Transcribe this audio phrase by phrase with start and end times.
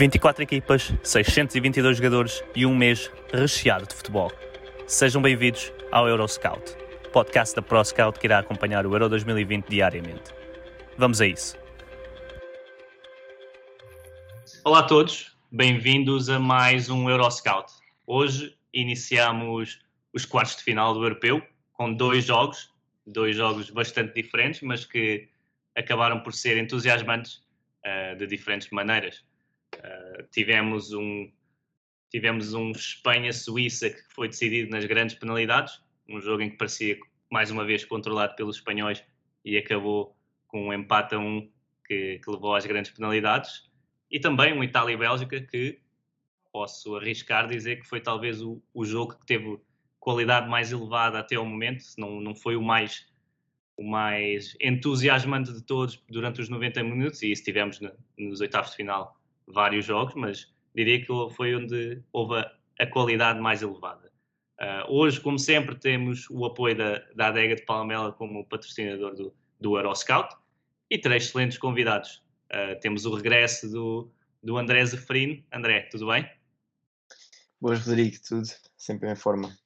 [0.00, 4.32] 24 equipas, 622 jogadores e um mês recheado de futebol.
[4.86, 6.74] Sejam bem-vindos ao Euroscout,
[7.12, 10.32] podcast da ProScout que irá acompanhar o Euro 2020 diariamente.
[10.96, 11.54] Vamos a isso.
[14.64, 17.70] Olá a todos, bem-vindos a mais um Euroscout.
[18.06, 19.80] Hoje iniciamos
[20.14, 21.42] os quartos de final do Europeu
[21.74, 22.72] com dois jogos,
[23.06, 25.28] dois jogos bastante diferentes, mas que
[25.76, 27.42] acabaram por ser entusiasmantes
[27.84, 29.28] uh, de diferentes maneiras.
[30.30, 31.30] Tivemos um
[32.10, 36.98] tivemos um Espanha-Suíça que foi decidido nas grandes penalidades, um jogo em que parecia
[37.30, 39.04] mais uma vez controlado pelos espanhóis
[39.44, 40.16] e acabou
[40.48, 41.48] com um empate a um
[41.86, 43.70] que, que levou às grandes penalidades.
[44.10, 45.80] E também um Itália-Bélgica que
[46.52, 49.60] posso arriscar dizer que foi talvez o, o jogo que teve
[50.00, 53.08] qualidade mais elevada até ao momento, não, não foi o mais
[53.76, 58.72] o mais entusiasmante de todos durante os 90 minutos, e isso tivemos no, nos oitavos
[58.72, 59.18] de final
[59.52, 64.10] vários jogos, mas diria que foi onde houve a, a qualidade mais elevada.
[64.60, 69.34] Uh, hoje, como sempre, temos o apoio da, da Adega de Palmela como patrocinador do,
[69.58, 70.36] do Euroscout
[70.90, 72.22] e três excelentes convidados.
[72.52, 74.12] Uh, temos o regresso do,
[74.42, 75.42] do André Zeferino.
[75.50, 76.28] André, tudo bem?
[77.58, 79.56] Boas, Rodrigo, tudo sempre em forma.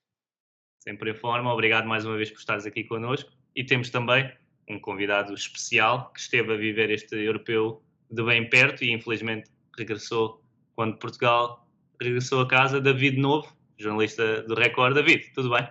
[0.79, 3.33] Sempre em forma, obrigado mais uma vez por estares aqui connosco.
[3.57, 4.33] E temos também
[4.69, 10.43] um convidado especial que esteve a viver este europeu de bem perto e infelizmente regressou
[10.75, 11.67] quando Portugal
[12.01, 12.81] regressou a casa.
[12.81, 14.95] David Novo, jornalista do Record.
[14.95, 15.69] David, tudo bem?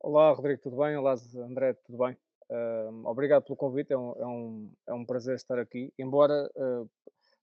[0.00, 0.96] Olá, Rodrigo, tudo bem?
[0.96, 2.16] Olá, André, tudo bem?
[2.50, 5.92] Uh, obrigado pelo convite, é um, é, um, é um prazer estar aqui.
[5.98, 6.88] Embora uh,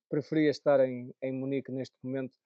[0.10, 2.38] preferia estar em, em Munique neste momento,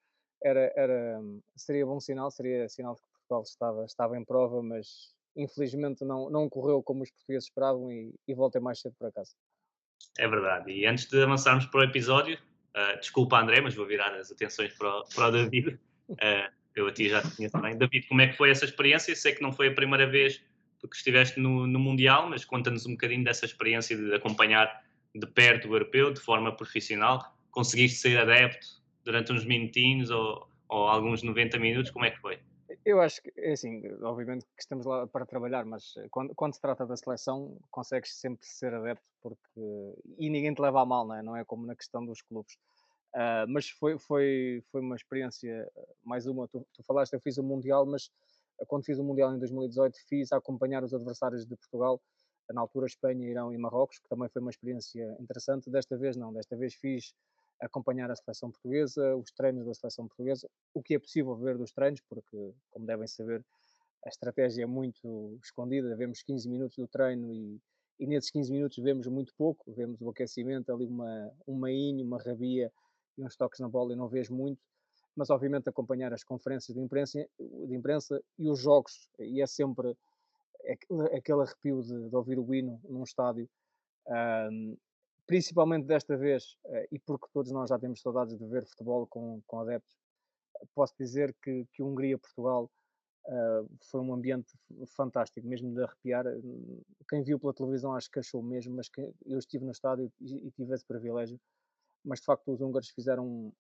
[0.41, 1.19] era, era,
[1.55, 6.29] seria bom sinal, seria sinal de que Portugal estava, estava em prova, mas infelizmente não,
[6.29, 9.33] não correu como os portugueses esperavam e, e voltei mais cedo para casa.
[10.17, 10.71] É verdade.
[10.71, 12.37] E antes de avançarmos para o episódio,
[12.75, 15.79] uh, desculpa André, mas vou virar as atenções para o, para o David.
[16.09, 17.77] Uh, eu a ti já te bem.
[17.77, 19.15] David, como é que foi essa experiência?
[19.15, 20.41] Sei que não foi a primeira vez
[20.87, 24.83] que estiveste no, no Mundial, mas conta-nos um bocadinho dessa experiência de acompanhar
[25.13, 27.35] de perto o europeu, de forma profissional.
[27.51, 28.67] Conseguiste ser adepto
[29.03, 31.91] durante uns minutinhos ou, ou alguns 90 minutos?
[31.91, 32.39] Como é que foi?
[32.85, 36.53] Eu acho que, é assim, obviamente que estamos lá para trabalhar, mas eh, quando, quando
[36.53, 41.07] se trata da seleção, consegues sempre ser adepto porque, e ninguém te leva a mal,
[41.07, 41.23] não é?
[41.23, 42.53] Não é como na questão dos clubes.
[43.15, 45.67] Uh, mas foi, foi, foi uma experiência,
[46.03, 48.11] mais uma, tu, tu falaste, eu fiz o Mundial, mas
[48.59, 51.99] eh, quando fiz o Mundial em 2018, fiz a acompanhar os adversários de Portugal,
[52.53, 55.71] na altura Espanha, Irão e Marrocos, que também foi uma experiência interessante.
[55.71, 57.15] Desta vez não, desta vez fiz
[57.61, 61.71] acompanhar a seleção portuguesa, os treinos da seleção portuguesa, o que é possível ver dos
[61.71, 63.43] treinos, porque, como devem saber,
[64.05, 67.59] a estratégia é muito escondida, vemos 15 minutos do treino e,
[67.99, 72.21] e nesses 15 minutos vemos muito pouco, vemos o aquecimento, ali uma, um mainho, uma
[72.21, 72.71] rabia
[73.17, 74.61] e uns toques na bola e não vês muito,
[75.15, 79.97] mas obviamente acompanhar as conferências de imprensa, de imprensa e os jogos, e é sempre
[81.13, 83.49] aquele arrepio de, de ouvir o hino num estádio,
[84.51, 84.77] um,
[85.27, 89.41] principalmente desta vez, eh, e porque todos nós já temos saudades de ver futebol com,
[89.47, 89.95] com adeptos,
[90.73, 92.69] posso dizer que, que Hungria-Portugal
[93.27, 94.53] uh, foi um ambiente
[94.95, 96.25] fantástico, mesmo de arrepiar.
[97.09, 100.47] Quem viu pela televisão acho que achou mesmo, mas que eu estive no estádio e,
[100.47, 101.39] e tive esse privilégio.
[102.03, 103.51] Mas de facto os húngaros fizeram,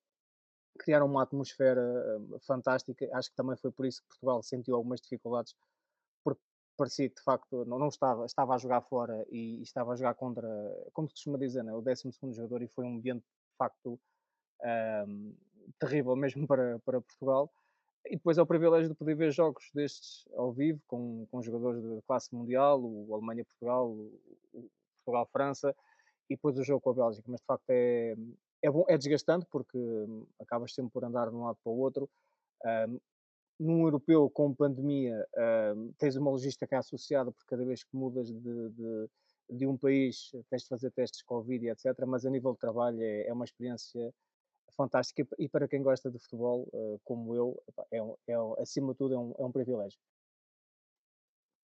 [0.79, 3.07] criaram uma atmosfera eh, fantástica.
[3.13, 5.55] Acho que também foi por isso que Portugal sentiu algumas dificuldades
[6.75, 9.95] parecia que de facto não, não estava, estava a jogar fora e, e, estava a
[9.95, 10.47] jogar contra,
[10.93, 13.99] como se costuma dizer, né, o 12 jogador e foi um ambiente de facto
[15.07, 15.35] um,
[15.79, 17.51] terrível mesmo para, para Portugal.
[18.07, 21.81] E depois é o privilégio de poder ver jogos destes ao vivo com, com jogadores
[21.81, 24.69] de classe mundial, o Alemanha-Portugal, o,
[25.03, 25.75] Portugal-França
[26.29, 27.25] e depois o jogo com a Bélgica.
[27.27, 28.15] Mas de facto é,
[28.61, 29.77] é, bom, é desgastante porque
[30.39, 32.09] acabas sempre por andar de um lado para o outro.
[32.63, 32.99] Um,
[33.59, 38.69] num europeu com pandemia, uh, tens uma logística associada, porque cada vez que mudas de,
[38.69, 39.09] de,
[39.49, 41.93] de, um país tens de fazer testes Covid etc.
[42.05, 44.13] Mas a nível de trabalho é, é uma experiência
[44.75, 47.61] fantástica e para quem gosta de futebol, uh, como eu,
[47.91, 47.97] é,
[48.27, 49.99] é, acima de tudo é um, é um privilégio.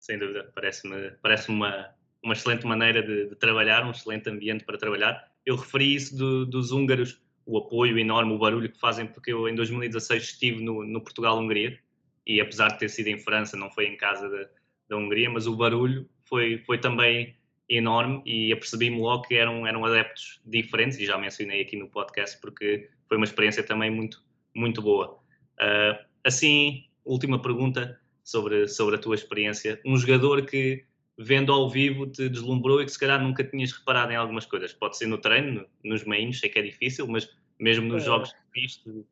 [0.00, 4.78] Sem dúvida, parece-me parece uma, uma excelente maneira de, de, trabalhar, um excelente ambiente para
[4.78, 5.30] trabalhar.
[5.44, 9.48] eu referi isso do, dos húngaros, o apoio enorme, o barulho que fazem, porque eu
[9.48, 11.78] em 2016 estive no, no Portugal-Hungria
[12.26, 14.48] e apesar de ter sido em França, não foi em casa da,
[14.88, 17.34] da Hungria, mas o barulho foi, foi também
[17.68, 22.40] enorme e apercebi-me logo que eram, eram adeptos diferentes e já mencionei aqui no podcast
[22.40, 24.22] porque foi uma experiência também muito,
[24.54, 25.18] muito boa.
[25.60, 29.80] Uh, assim, última pergunta sobre, sobre a tua experiência.
[29.84, 30.84] Um jogador que,
[31.18, 34.72] vendo ao vivo, te deslumbrou e que se calhar nunca tinhas reparado em algumas coisas.
[34.72, 37.28] Pode ser no treino, nos meios, sei que é difícil, mas
[37.58, 38.06] mesmo nos é.
[38.06, 39.06] jogos que viste,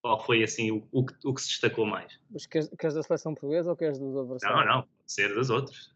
[0.00, 2.18] qual foi assim o, o, que, o que se destacou mais?
[2.30, 4.66] Mas queres, queres da seleção portuguesa ou queres dos adversários?
[4.66, 5.94] Não, não, pode ser dos outros.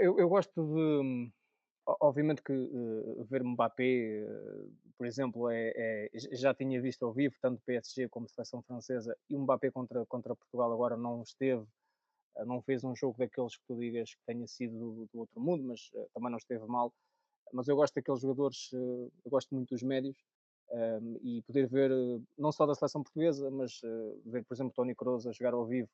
[0.00, 1.30] Eu, eu gosto de
[1.86, 7.34] obviamente que uh, ver Mbappé, uh, por exemplo, é, é, já tinha visto ao vivo,
[7.40, 11.66] tanto PSG como seleção francesa, e o Mbappé contra, contra Portugal agora não esteve,
[12.46, 15.64] não fez um jogo daqueles que tu digas que tenha sido do, do outro mundo,
[15.64, 16.92] mas também não esteve mal.
[17.52, 20.16] Mas eu gosto daqueles jogadores, eu gosto muito dos médios,
[20.70, 21.90] um, ehm, e poder ver,
[22.36, 23.80] não só da seleção portuguesa, mas
[24.24, 25.88] ver, por exemplo, Tony Kroos a jogar ao vivo,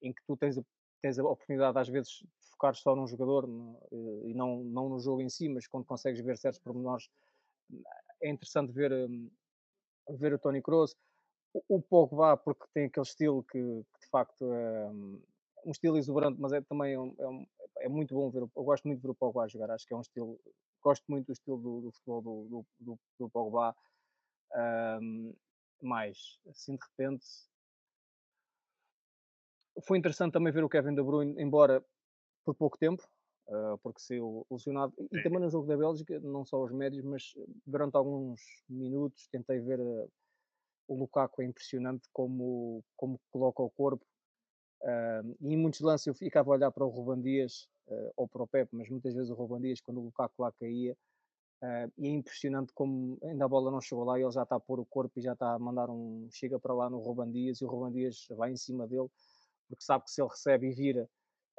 [0.00, 0.62] em que tu tens a
[1.02, 3.48] tens a oportunidade às vezes de focar só num jogador
[4.24, 7.08] e não, não no jogo em si, mas quando consegues ver certos pormenores,
[8.22, 9.30] é interessante ver, hum,
[10.10, 10.94] ver o Tony Kroos.
[11.52, 15.20] O, o Pogba, porque tem aquele estilo que, que de facto é hum,
[15.66, 17.46] um estilo exuberante, mas é também é, um,
[17.80, 18.42] é, muito bom ver.
[18.42, 20.40] Eu gosto muito de ver o Pogba jogar, acho que é um estilo.
[20.80, 23.74] Gosto muito do estilo do, do futebol do, do, do, Pogba.
[25.02, 25.34] Um,
[25.82, 27.26] mais assim de repente
[29.84, 31.84] foi interessante também ver o Kevin De Bruyne, embora
[32.44, 33.02] por pouco tempo,
[33.48, 34.94] uh, porque saiu lesionado.
[35.12, 37.34] E, também no jogo da Bélgica, não só os médios, mas
[37.66, 40.10] durante alguns minutos tentei ver uh,
[40.88, 44.06] o Lukaku, é impressionante como, como coloca o corpo.
[44.82, 47.68] Uh, e em muitos lances eu ficava a olhar para o Ruban Dias
[48.16, 50.96] ou para o Pepe, mas muitas vezes o Ruban Dias, quando o Lukaku lá caía,
[51.96, 54.60] e é impressionante como ainda a bola não chegou lá e ele já está a
[54.60, 57.60] pôr o corpo e já está a mandar um chega para lá no Ruban Dias
[57.60, 59.08] e o Ruban Dias vai em cima dele
[59.68, 61.08] porque sabe que se ele recebe e vira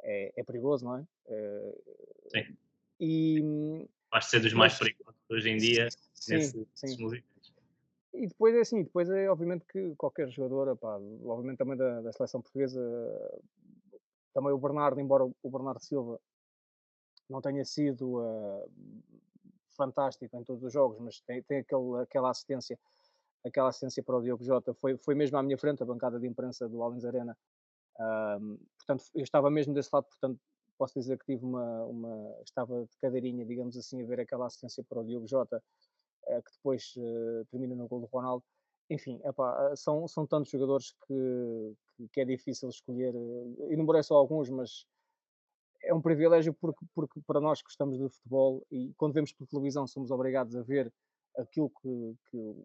[0.02, 1.06] é, é perigoso, não é?
[1.26, 1.78] Eh,
[2.28, 2.56] sim.
[3.00, 7.02] E, Acho ser dos mais perigosos hoje em dia sim, nesse, sim.
[7.02, 7.37] movimentos.
[8.14, 10.78] E depois é assim, depois é obviamente que qualquer jogador,
[11.24, 12.80] obviamente também da, da, seleção portuguesa,
[14.32, 16.20] também o Bernardo, embora o Bernardo Silva
[17.28, 18.70] não tenha sido uh,
[19.76, 22.78] fantástico em todos os jogos, mas tem, tem aquele, aquela assistência
[23.44, 26.26] aquela assistência para o Diogo Jota, foi, foi mesmo à minha frente, a bancada de
[26.26, 27.36] imprensa do Allianz Arena,
[28.40, 30.40] um, portanto, eu estava mesmo desse lado, portanto,
[30.76, 34.84] posso dizer que tive uma, uma estava de cadeirinha, digamos assim, a ver aquela assistência
[34.84, 35.62] para o Diogo Jota,
[36.42, 38.44] que depois uh, termina no gol do Ronaldo.
[38.90, 41.74] Enfim, epá, são, são tantos jogadores que,
[42.12, 43.14] que, é difícil escolher.
[43.70, 44.86] Enumerei só alguns, mas
[45.82, 49.46] é um privilégio porque, porque para nós que gostamos de futebol e quando vemos por
[49.46, 50.92] televisão somos obrigados a ver
[51.36, 52.56] aquilo que, que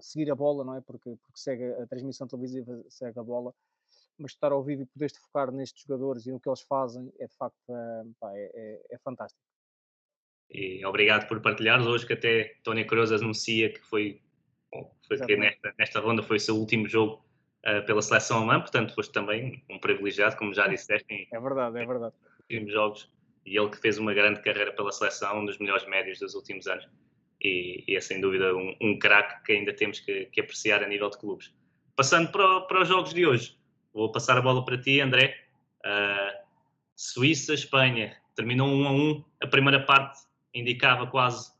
[0.00, 0.80] seguir a bola, não é?
[0.80, 3.52] Porque, porque segue a transmissão televisiva, segue a bola
[4.18, 7.26] mas estar ao vivo e poderes focar nestes jogadores e no que eles fazem é
[7.26, 9.42] de facto é, é, é fantástico.
[10.52, 14.20] E obrigado por partilhares hoje que até Tony Cruz anuncia que foi,
[14.70, 17.24] bom, foi que nesta, nesta ronda foi o seu último jogo
[17.66, 21.28] uh, pela seleção alemã, portanto foste também um privilegiado, como já disseste.
[21.32, 22.14] É verdade, é verdade.
[22.42, 23.10] últimos jogos
[23.46, 26.66] e ele que fez uma grande carreira pela seleção, um dos melhores médios dos últimos
[26.66, 26.86] anos
[27.40, 30.86] e, e é sem dúvida um, um craque que ainda temos que, que, apreciar a
[30.86, 31.52] nível de clubes.
[31.96, 33.56] Passando para, para os jogos de hoje,
[33.92, 35.36] Vou passar a bola para ti, André.
[35.84, 36.42] Uh,
[36.96, 39.24] Suíça, Espanha, terminou 1 a 1.
[39.42, 40.20] A primeira parte
[40.54, 41.52] indicava quase,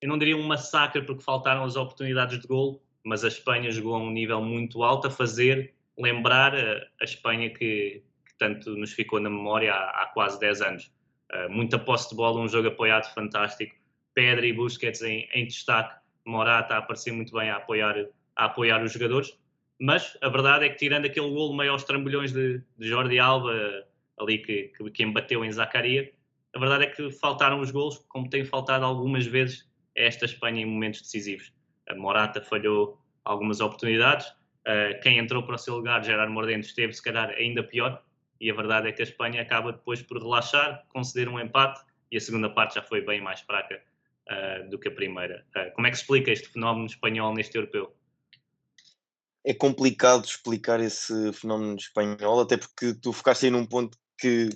[0.00, 3.94] eu não diria um massacre porque faltaram as oportunidades de gol, mas a Espanha jogou
[3.94, 8.92] a um nível muito alto a fazer lembrar a, a Espanha que, que, tanto nos
[8.92, 10.92] ficou na memória há, há quase 10 anos.
[11.32, 13.74] Uh, muita posse de bola, um jogo apoiado fantástico.
[14.14, 17.96] Pedri e Busquets em, em destaque, Morata a aparecer muito bem a apoiar,
[18.36, 19.36] a apoiar os jogadores
[19.84, 23.52] mas a verdade é que tirando aquele golo meio aos trambolhões de, de Jordi Alba,
[24.16, 26.12] ali que, que, que embateu em Zacaria,
[26.54, 30.62] a verdade é que faltaram os golos, como tem faltado algumas vezes a esta Espanha
[30.62, 31.52] em momentos decisivos.
[31.88, 36.92] A Morata falhou algumas oportunidades, uh, quem entrou para o seu lugar, Gerard Moreno, esteve
[36.92, 38.02] se calhar ainda pior,
[38.40, 41.80] e a verdade é que a Espanha acaba depois por relaxar, conceder um empate,
[42.10, 43.80] e a segunda parte já foi bem mais fraca
[44.30, 45.46] uh, do que a primeira.
[45.56, 47.94] Uh, como é que explica este fenómeno espanhol neste europeu?
[49.44, 54.50] é complicado explicar esse fenómeno espanhol, até porque tu focaste aí num ponto que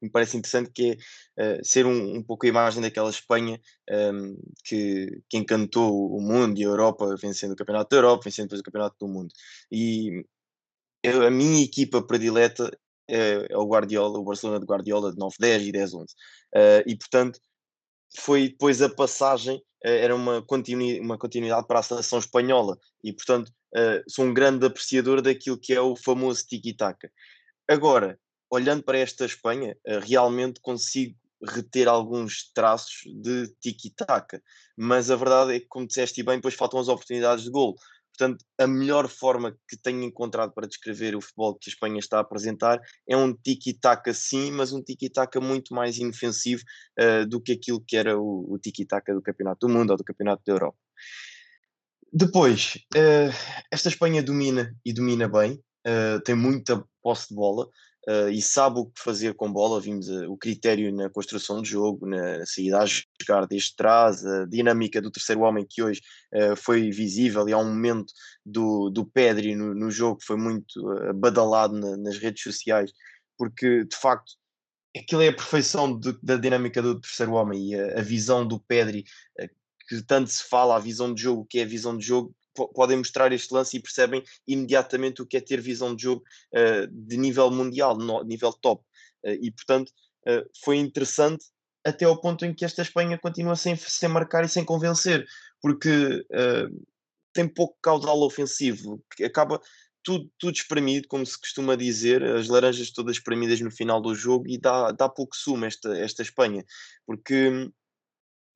[0.00, 0.98] me parece interessante, que
[1.36, 6.14] é uh, ser um, um, pouco a imagem daquela Espanha um, ehm, que, que, encantou
[6.16, 9.08] o mundo e a Europa, vencendo o Campeonato da Europa, vencendo depois o Campeonato do
[9.08, 9.32] Mundo.
[9.70, 10.24] E
[11.02, 12.70] eu, a minha equipa predileta
[13.08, 16.04] é, é, o Guardiola, o Barcelona de Guardiola de 9, 10 e 10, 11.
[16.04, 17.40] Uh, e portanto,
[18.16, 23.50] foi depois a passagem, era uma, continui, uma continuidade para a seleção espanhola e, portanto,
[24.08, 27.10] sou um grande apreciador daquilo que é o famoso tiki-taka.
[27.66, 28.18] Agora,
[28.50, 34.42] olhando para esta Espanha, realmente consigo reter alguns traços de tiki-taka,
[34.76, 37.76] mas a verdade é que, como disseste bem, depois faltam as oportunidades de gol.
[38.16, 42.18] Portanto, a melhor forma que tenho encontrado para descrever o futebol que a Espanha está
[42.18, 42.78] a apresentar
[43.08, 46.62] é um tiki-taka sim, mas um tiki-taka muito mais inofensivo
[46.98, 50.04] uh, do que aquilo que era o, o tiki-taka do Campeonato do Mundo ou do
[50.04, 50.76] Campeonato da Europa.
[52.12, 53.32] Depois, uh,
[53.70, 55.52] esta Espanha domina e domina bem,
[55.86, 57.70] uh, tem muita posse de bola,
[58.08, 59.80] uh, e sabe o que fazer com bola.
[59.80, 64.46] Vimos uh, o critério na construção de jogo, na saída a jogar desde trás, a
[64.46, 66.00] dinâmica do terceiro homem que hoje
[66.34, 68.12] uh, foi visível e há um momento
[68.44, 70.66] do, do Pedri no, no jogo que foi muito
[71.14, 72.92] badalado na, nas redes sociais,
[73.36, 74.32] porque de facto
[74.96, 78.58] aquilo é a perfeição de, da dinâmica do terceiro homem e a, a visão do
[78.58, 79.04] Pedri
[79.90, 82.96] que tanto se fala, a visão de jogo, que é a visão de jogo, podem
[82.96, 86.22] mostrar este lance e percebem imediatamente o que é ter visão de jogo
[86.54, 88.84] uh, de nível mundial, no, nível top.
[89.24, 89.90] Uh, e portanto
[90.26, 91.44] uh, foi interessante
[91.84, 95.26] até ao ponto em que esta Espanha continua sem, sem marcar e sem convencer,
[95.62, 96.26] porque
[97.32, 99.58] tem pouco caudal ofensivo, acaba
[100.02, 104.46] tudo, tudo espremido, como se costuma dizer, as laranjas todas espremidas no final do jogo
[104.48, 106.64] e dá, dá pouco sumo esta, esta Espanha,
[107.06, 107.70] porque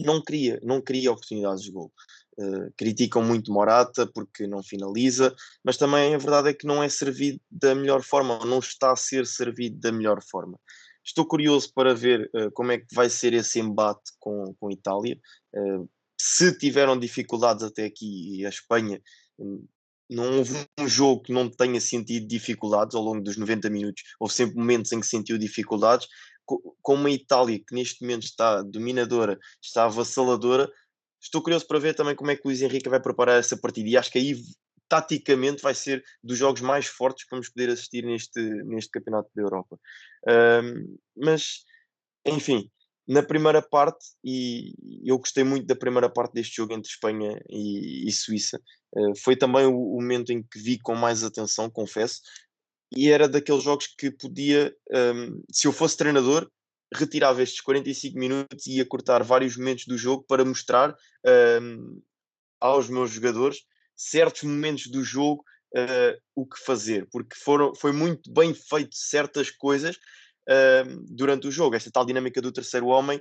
[0.01, 1.93] não cria, não cria oportunidades de gol.
[2.37, 6.89] Uh, criticam muito Morata porque não finaliza, mas também a verdade é que não é
[6.89, 10.59] servido da melhor forma, não está a ser servido da melhor forma.
[11.05, 15.21] Estou curioso para ver uh, como é que vai ser esse embate com, com Itália.
[15.55, 15.89] Uh,
[16.21, 19.01] se tiveram dificuldades até aqui e a Espanha,
[19.39, 19.65] hum,
[20.09, 24.03] não houve um jogo que não tenha sentido dificuldades ao longo dos 90 minutos.
[24.19, 26.07] Houve sempre momentos em que sentiu dificuldades,
[26.47, 30.71] com uma Itália que neste momento está dominadora, está avassaladora,
[31.25, 33.89] estou curioso para ver também como é que o Luís Henrique vai preparar essa partida
[33.89, 34.37] e acho que aí
[34.89, 39.43] taticamente vai ser dos jogos mais fortes que vamos poder assistir neste, neste campeonato da
[39.43, 39.79] Europa.
[40.29, 41.65] Um, mas,
[42.27, 42.71] enfim,
[43.09, 48.07] na primeira parte, e eu gostei muito da primeira parte deste jogo entre Espanha e,
[48.07, 48.61] e Suíça,
[48.95, 52.21] uh, foi também o, o, momento em que vi com mais atenção, confesso,
[52.95, 56.49] e era daqueles jogos que podia, um, se eu fosse treinador,
[56.99, 60.95] retirava estes 45 minutos e ia cortar vários momentos do jogo para mostrar
[61.63, 62.01] um,
[62.61, 63.59] aos meus jogadores
[63.97, 65.45] certos momentos do jogo
[65.77, 71.51] uh, o que fazer, porque foram, foi muito bem feito certas coisas uh, durante o
[71.51, 71.77] jogo.
[71.77, 73.21] Esta tal dinâmica do terceiro homem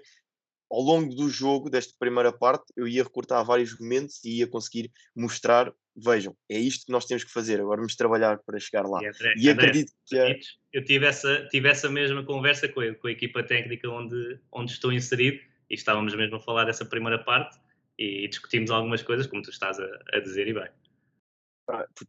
[0.73, 4.91] ao longo do jogo, desta primeira parte, eu ia recortar vários momentos e ia conseguir
[5.15, 5.71] mostrar.
[5.95, 7.61] Vejam, é isto que nós temos que fazer.
[7.61, 8.99] Agora vamos trabalhar para chegar lá.
[9.03, 10.17] E, André, e André, acredito que.
[10.17, 10.39] É...
[10.73, 14.71] Eu tive essa, tive essa mesma conversa com a, com a equipa técnica onde, onde
[14.71, 15.39] estou inserido
[15.69, 17.59] e estávamos mesmo a falar dessa primeira parte
[17.99, 20.69] e discutimos algumas coisas, como tu estás a, a dizer, e bem.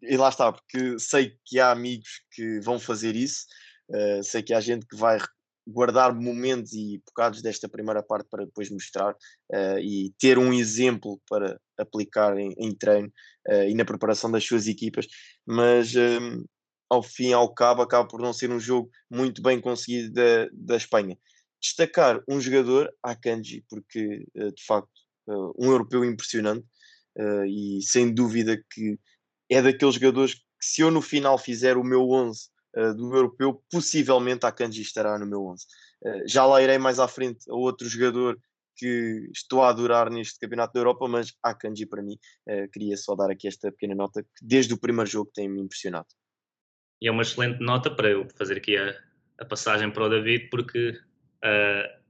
[0.03, 3.45] E lá está, porque sei que há amigos que vão fazer isso,
[3.91, 5.19] uh, sei que há gente que vai
[5.67, 11.21] guardar momentos e bocados desta primeira parte para depois mostrar uh, e ter um exemplo
[11.29, 13.11] para aplicar em, em treino
[13.49, 15.07] uh, e na preparação das suas equipas,
[15.47, 16.45] mas um, ehm,
[16.91, 20.77] ao fim ao cabo acaba por não ser um jogo muito bem conseguido da, da
[20.77, 21.19] Espanha.
[21.61, 24.91] Destacar um jogador, Akanji, porque uh, de facto
[25.59, 26.67] um europeu impressionante
[27.49, 28.99] e sem dúvida que
[29.51, 33.63] é daqueles jogadores que se eu no final fizer o meu 11 uh, do europeu,
[33.71, 35.65] possivelmente a Kanji estará no meu 11.
[35.65, 38.39] Uh, eh, já lá irei mais à frente a outro jogador
[38.77, 42.97] que estou a adorar neste Campeonato da Europa, mas a Kanji para mim, uh, queria
[42.97, 46.09] só dar aqui esta pequena nota que desde o primeiro jogo tem-me impressionado.
[47.01, 48.95] E é uma excelente nota para eu fazer aqui a,
[49.39, 50.99] a passagem para o David, porque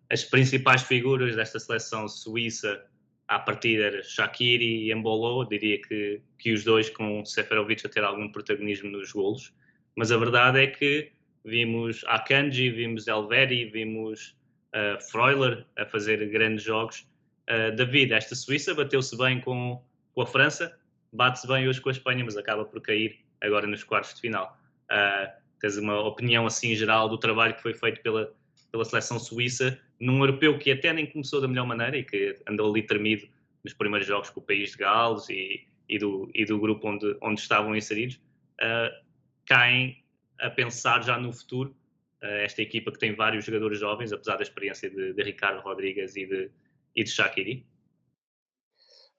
[0.08, 2.80] as principais figuras desta seleção suíça
[3.26, 8.04] à partida era Shaqiri e Embolo, diria que, que os dois com Seferovic a ter
[8.04, 9.52] algum protagonismo nos golos
[9.96, 11.12] mas a verdade é que
[11.44, 14.36] vimos Akanji, vimos Elveri, vimos
[14.74, 17.06] uh, Freuler a fazer grandes jogos.
[17.48, 19.82] Uh, David, esta Suíça bateu-se bem com,
[20.14, 20.76] com a França,
[21.12, 24.58] bate-se bem hoje com a Espanha, mas acaba por cair agora nos quartos de final.
[24.90, 28.32] Uh, tens uma opinião assim geral do trabalho que foi feito pela,
[28.70, 32.70] pela seleção suíça num europeu que até nem começou da melhor maneira e que andou
[32.70, 33.26] ali tremido
[33.62, 37.16] nos primeiros jogos com o país de Gales e, e, do, e do grupo onde,
[37.22, 38.16] onde estavam inseridos.
[38.60, 39.04] Uh,
[39.46, 40.04] caem
[40.38, 41.74] a pensar já no futuro.
[42.22, 46.16] Uh, esta equipa que tem vários jogadores jovens, apesar da experiência de, de Ricardo Rodrigues
[46.16, 46.50] e de,
[46.96, 47.66] e de Shaqiri.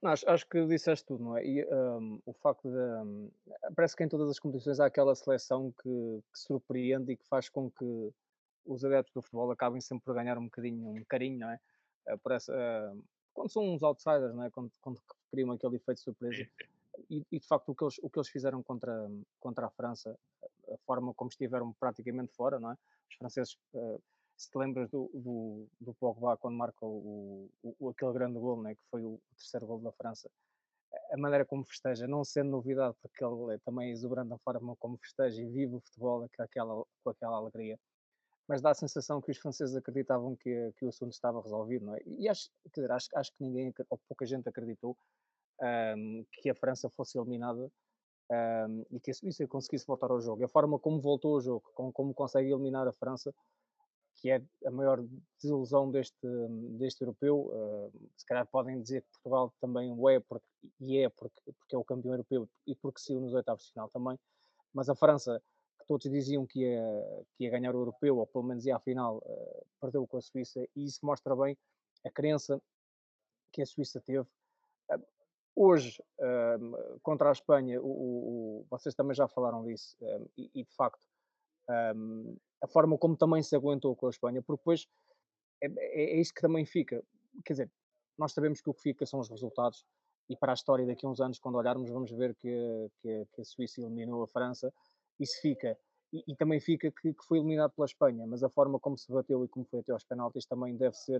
[0.01, 1.45] Não, acho, acho, que disseste tudo, não é?
[1.45, 2.77] E um, o facto de.
[2.77, 3.31] Um,
[3.75, 5.89] parece que em todas as competições há aquela seleção que,
[6.31, 8.11] que, surpreende e que faz com que
[8.65, 11.59] os adeptos do futebol acabem sempre por ganhar um bocadinho, um carinho, não é?
[12.13, 13.03] uh,
[13.33, 14.49] quando são uns outsiders, não é?
[14.49, 15.01] quando, quando
[15.31, 16.47] criam aquele efeito de surpresa.
[17.09, 19.09] E, e, de facto o que eles, o que eles fizeram contra,
[19.39, 20.17] contra a França,
[20.71, 22.77] a forma como estiveram praticamente fora, não é?
[23.09, 24.01] Os franceses, uh,
[24.37, 28.69] se te lembras do, do, do Pogba quando marca o, o, aquele grande gol, não
[28.69, 28.75] é?
[28.75, 30.29] que foi o terceiro gol da França,
[31.11, 34.97] a maneira como festeja, não sendo novidade, porque ele é também exuberante na forma como
[34.97, 37.79] festeja e vive o futebol com aquela, com aquela alegria,
[38.47, 41.95] mas dá a sensação que os franceses acreditavam que, que o assunto estava resolvido, não
[41.95, 42.01] é?
[42.05, 44.95] E acho, quer dizer, acho, acho que ninguém, ou pouca gente acreditou
[45.61, 47.71] um, que a França fosse eliminada
[48.67, 50.43] um, e que a Suíça conseguisse voltar ao jogo.
[50.43, 53.33] A forma como voltou ao jogo, como, como consegue eliminar a França,
[54.15, 55.03] que é a maior
[55.41, 56.27] desilusão deste,
[56.77, 57.51] deste europeu.
[57.51, 60.45] Uh, se calhar podem dizer que Portugal também o é, porque,
[60.79, 63.89] e é porque, porque é o campeão europeu e porque saiu nos oitavos de final
[63.89, 64.17] também.
[64.73, 65.41] Mas a França,
[65.79, 68.79] que todos diziam que ia, que ia ganhar o europeu, ou pelo menos ia à
[68.79, 71.57] final, uh, perdeu com a Suíça, e isso mostra bem
[72.05, 72.61] a crença
[73.51, 74.27] que a Suíça teve.
[75.55, 76.03] Hoje,
[77.01, 79.95] contra a Espanha, o, o, vocês também já falaram disso,
[80.37, 80.99] e, e, de facto.
[81.95, 84.87] Um, a forma como também se aguentou com a Espanha, porque depois
[85.61, 87.03] é, é, é isso que também fica.
[87.43, 87.71] Quer dizer,
[88.17, 89.85] nós sabemos que o que fica são os resultados,
[90.29, 93.41] e para a história daqui a uns anos, quando olharmos, vamos ver que, que, que
[93.41, 94.73] a Suíça eliminou a França,
[95.19, 95.77] isso fica.
[96.11, 99.11] E, e também fica que, que, foi eliminado pela Espanha, mas a forma como se
[99.11, 101.19] bateu e como foi até aos penaltis também deve ser,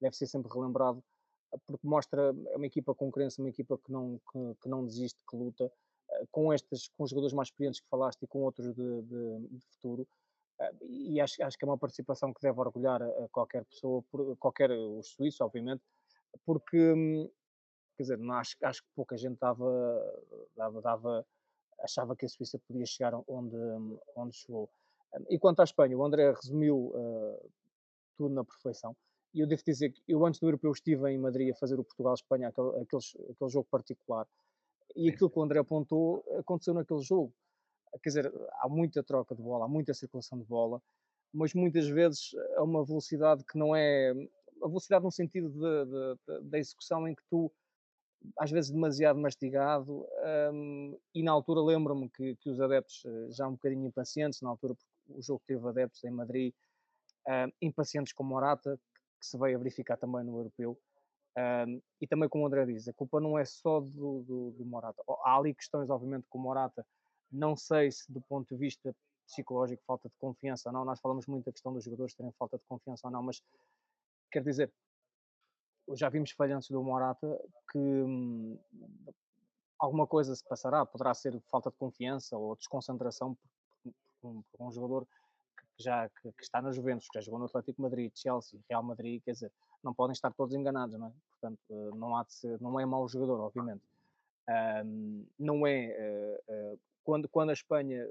[0.00, 1.02] deve ser sempre relembrado,
[1.66, 5.18] porque mostra é uma equipa com crença, uma equipa que não, que, que não desiste,
[5.28, 5.70] que luta,
[6.10, 9.48] eh, com estes, com os jogadores mais experientes que falaste e com outros de, de,
[9.48, 10.06] de futuro,
[10.60, 14.04] ah, e acho, acho que é uma participação que deve orgulhar a qualquer pessoa,
[14.38, 15.82] qualquer os suíços, obviamente,
[16.44, 17.28] porque, hum,
[17.96, 20.22] quer dizer, não, acho, acho que pouca gente dava,
[20.56, 21.26] dava, dava,
[21.80, 23.56] achava que a Suíça podia chegar onde,
[24.16, 24.68] onde chegou.
[25.28, 27.50] E quanto à Espanha, o André resumiu uh,
[28.16, 28.96] tudo na perfeição.
[29.34, 31.84] E eu devo dizer que eu, antes do europeu, estive em Madrid a fazer o
[31.84, 34.26] Portugal-Espanha, aquele, aquele, aquele jogo particular.
[34.94, 37.34] E aquilo que o André apontou aconteceu naquele jogo
[38.02, 40.82] quer dizer, há muita troca de bola, há muita circulação de bola,
[41.32, 44.10] mas muitas vezes é uma velocidade que não é
[44.62, 45.52] a velocidade no sentido
[46.42, 47.52] da execução em que tu
[48.38, 50.06] às vezes demasiado mastigado
[50.52, 54.48] um, e na altura lembro-me que, que, os adeptos eh, já um bocadinho impacientes, na
[54.48, 56.54] altura porque o jogo teve adeptos em Madrid
[57.28, 58.80] um, impacientes com Morata,
[59.24, 60.78] que se veio a verificar também no Europeu
[61.36, 64.64] um, e também como o André diz, a culpa não é só do, do, do
[64.64, 66.86] Morata, há ali questões obviamente com o Morata
[67.30, 68.94] não sei se do ponto de vista
[69.26, 70.84] psicológico, falta de confiança ou não.
[70.84, 73.42] Nós falamos muito da questão dos jogadores terem falta de confiança ou não, mas
[74.30, 74.72] quer dizer,
[75.92, 78.58] já vimos falhanços do Morata que hum,
[79.78, 83.50] alguma coisa se passará, poderá ser falta de confiança ou desconcentração por,
[83.82, 85.06] por, por, por um jogador
[85.76, 88.82] que já que, que, está na Juventus, que já jogou no Atlético Madrid, Chelsea, Real
[88.82, 91.12] Madrid, quer dizer, não podem estar todos enganados, não é?
[91.30, 93.82] Portanto, eh, não há de ser, não é mau jogador, obviamente.
[94.84, 98.06] Um, não é uh, uh, quando, quando a Espanha,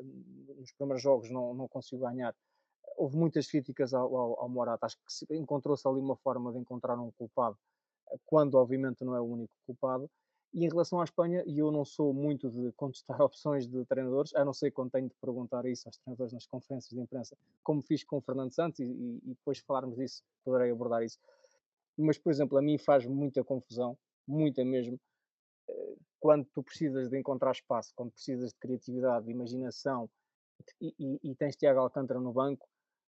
[0.58, 2.36] nos primeiros jogos, não, não conseguiu ganhar,
[2.97, 4.86] houve muitas críticas ao, ao, ao Morata.
[4.86, 7.58] Acho que encontrou-se ali uma forma de encontrar um culpado,
[8.26, 10.10] quando obviamente não é o único culpado.
[10.53, 14.35] E em relação à Espanha, e eu não sou muito de contestar opções de treinadores,
[14.35, 17.81] a não ser quando tenho de perguntar isso aos treinadores nas conferências de imprensa, como
[17.81, 21.19] fiz com o Fernando Santos, e, e, depois falarmos disso, poderei abordar isso.
[21.97, 24.99] Mas, por exemplo, a mim faz muita confusão, muita mesmo,
[26.19, 30.09] quando tu precisas de encontrar espaço, quando precisas de criatividade, de imaginação
[30.79, 32.65] e, e, e tens Tiago Alcântara no banco,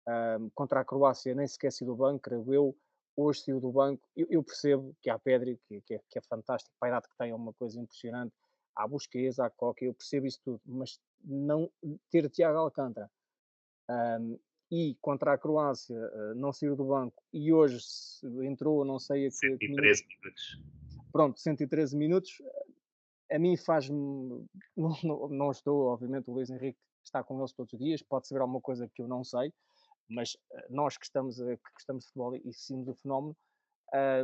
[0.09, 2.77] um, contra a Croácia nem sequer saiu do banco, creio eu,
[3.17, 6.23] hoje saiu do banco, eu, eu percebo que há Pedri, que, que, é, que é
[6.23, 8.35] fantástico, para a idade que tem é uma coisa impressionante,
[8.77, 11.71] há Busquets, há Coca, eu percebo isso tudo, mas não
[12.11, 13.11] ter Tiago Alcântara
[13.89, 14.39] um,
[14.71, 17.79] e contra a Croácia uh, não saiu do banco e hoje
[18.43, 20.63] entrou, não sei a que, 113 minutos.
[21.13, 22.43] Pronto, 113 minutos,
[23.31, 24.47] a mim faz-me.
[24.77, 28.27] Não, não, não, estou, obviamente, o Luís Henrique está com eles todos os dias, pode
[28.27, 29.53] saber alguma coisa que eu não sei,
[30.09, 33.37] mas eh, nós que estamos, que gostamos de futebol e seguimos o fenómeno,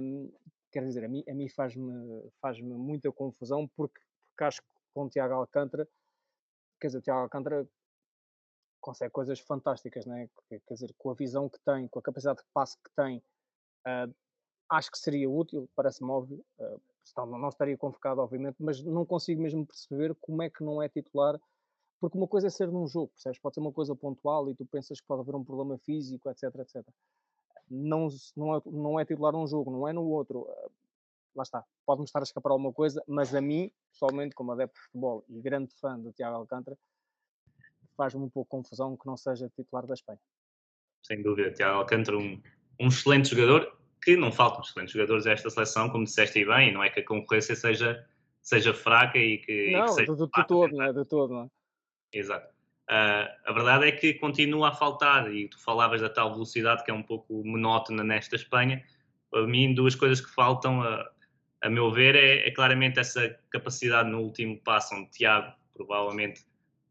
[0.02, 0.32] um,
[0.72, 5.04] quer dizer, a mim, a mim faz-me faz muita confusão porque, porque acho que com
[5.04, 5.88] o Tiago Alcântara,
[6.80, 7.68] quer dizer, o Tiago Alcântara
[8.80, 10.28] consegue coisas fantásticas, né?
[10.48, 13.18] quer dizer, com a visão que tem, com a capacidade de passe que tem,
[13.86, 14.14] uh,
[14.70, 19.42] acho que seria útil, parece-me óbvio, uh, senão não estaria convocado, obviamente, mas não consigo
[19.42, 21.38] mesmo perceber como é que não é titular,
[22.00, 23.38] porque uma coisa é ser num jogo, percebes?
[23.38, 26.44] Pode ser uma coisa pontual e tu pensas que pode haver um problema físico, etc,
[26.60, 26.82] etc.
[27.70, 30.48] Não, não, é, não é titular num jogo, não é no outro.
[31.36, 34.86] Lá está, pode-me estar a escapar alguma coisa, mas a mim, pessoalmente, como adepto de
[34.86, 36.76] futebol e grande fã do Tiago Alcântara,
[37.96, 40.18] faz-me um pouco confusão que não seja titular da Espanha.
[41.02, 42.40] Sem dúvida, Tiago Alcântara, um,
[42.80, 46.72] um excelente jogador, que não faltam excelentes jogadores a esta seleção, como disseste bem, e
[46.72, 48.04] não é que a concorrência seja,
[48.40, 49.70] seja fraca e que.
[49.72, 50.92] Não, e que seja de todo, não é?
[50.92, 51.59] De todo, não é?
[52.12, 52.48] Exato.
[52.90, 56.90] Uh, a verdade é que continua a faltar, e tu falavas da tal velocidade que
[56.90, 58.82] é um pouco monótona nesta Espanha.
[59.30, 61.08] Para mim, duas coisas que faltam, a,
[61.62, 66.44] a meu ver, é, é, claramente essa capacidade no último passo, onde Tiago provavelmente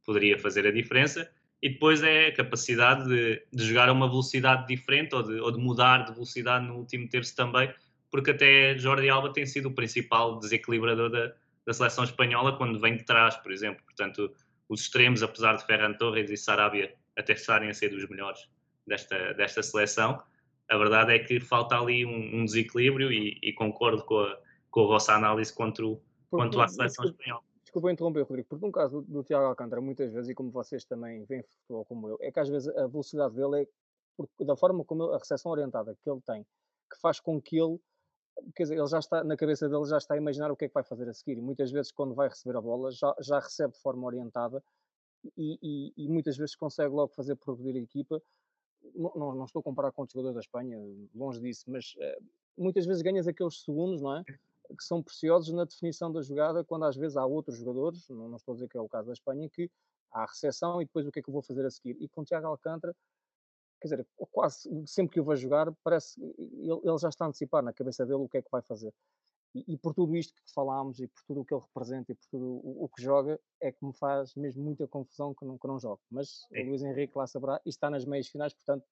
[0.06, 1.30] poderia fazer a diferença,
[1.62, 5.52] e depois é a capacidade de, de jogar a uma velocidade diferente ou de, ou
[5.52, 7.74] de, mudar de velocidade no último terço também,
[8.10, 11.34] porque até Jordi Alba tem sido o principal desequilibrador da,
[11.66, 13.84] da seleção espanhola quando vem de trás, por exemplo.
[13.84, 14.34] Portanto,
[14.70, 18.48] os extremos, apesar de Ferran Torres e Sarabia até estarem a ser dos melhores
[18.86, 20.22] desta, desta seleção,
[20.70, 24.84] a verdade é que falta ali um, um desequilíbrio e, e, concordo com a, com
[24.84, 27.44] a vossa análise quanto, quanto à seleção desculpa, espanhola.
[27.64, 30.86] Desculpa interromper, Rodrigo, porque no caso do, do Tiago Alcântara, muitas vezes, e como vocês
[30.86, 34.86] também veem futebol como eu, é que às vezes a velocidade dele é da forma
[34.86, 37.80] como a recepção orientada que ele tem, que faz com que ele
[38.56, 40.68] quer dizer, ele já está, na cabeça dele já está a imaginar o que é
[40.68, 41.38] que vai fazer a seguir.
[41.38, 44.64] E muitas vezes, quando vai receber a bola, já, já recebe de forma orientada
[45.38, 48.22] e, e, e muitas vezes consegue logo fazer progredir a equipa.
[48.96, 50.78] Não, não, não, estou a comparar com outros jogadores da Espanha,
[51.14, 52.24] longe disso, mas uh,
[52.58, 54.24] muitas vezes ganhas aqueles segundos, não é?
[54.24, 58.38] Que são preciosos na definição da jogada, quando às vezes há outros jogadores, não, não
[58.38, 59.70] estou a dizer que é o caso da Espanha, que
[60.12, 61.98] há a recepção e depois o que é que eu vou fazer a seguir.
[62.00, 62.96] E com o Tiago Alcântara,
[63.80, 67.64] quer dizer, quase sempre que o vejo jogar, parece ele, ele já está a antecipar
[67.64, 68.94] na cabeça dele o que é que vai fazer.
[69.56, 72.16] E, e, por tudo isto que falámos e por tudo o que ele representa e
[72.16, 75.58] por tudo o, o, que joga, é que me faz mesmo muita confusão que não,
[75.58, 76.02] que não jogue.
[76.12, 78.84] Mas o Luís Henrique lá saberá e está nas meias finais, portanto,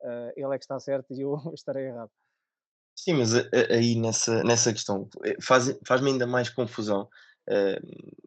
[0.00, 2.10] uh, ele é que está certo e eu estarei errado.
[2.98, 3.34] Sim, mas
[3.70, 7.10] aí nessa, nessa questão eh, faz-me faz ainda mais confusão.
[7.46, 8.26] Uh,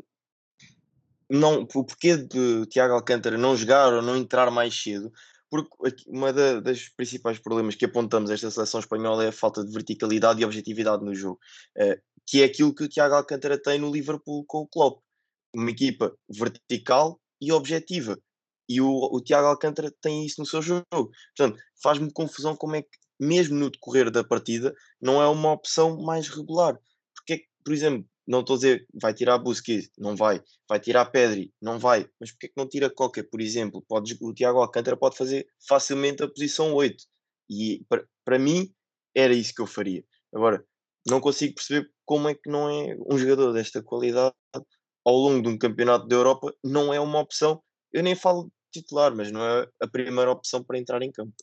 [1.27, 5.11] não, o porquê de Tiago Alcântara não jogar ou não entrar mais cedo
[5.49, 5.69] porque
[6.07, 10.41] uma da, das principais problemas que apontamos esta seleção espanhola é a falta de verticalidade
[10.41, 11.39] e objetividade no jogo,
[11.77, 15.01] uh, que é aquilo que o Tiago Alcântara tem no Liverpool com o Klopp,
[15.55, 18.19] uma equipa vertical e objetiva.
[18.67, 20.85] E o, o Tiago Alcântara tem isso no seu jogo.
[20.91, 25.99] Portanto, faz-me confusão como é que, mesmo no decorrer da partida, não é uma opção
[26.03, 26.79] mais regular.
[27.15, 30.39] Porque, é por exemplo, não estou a dizer vai tirar Busquets, não vai.
[30.69, 32.07] Vai tirar Pedri, não vai.
[32.19, 33.83] Mas porquê que não tira qualquer, por exemplo?
[33.87, 37.03] Pode, o Tiago Alcântara pode fazer facilmente a posição 8.
[37.49, 37.83] E
[38.23, 38.71] para, mim
[39.15, 40.05] era isso que eu faria.
[40.31, 40.63] Agora,
[41.07, 44.35] não consigo perceber como é que não é um jogador desta qualidade
[45.03, 47.63] ao longo de um campeonato da Europa, não é uma opção.
[47.91, 51.33] Eu nem falo titular, mas não é a primeira opção para entrar em campo.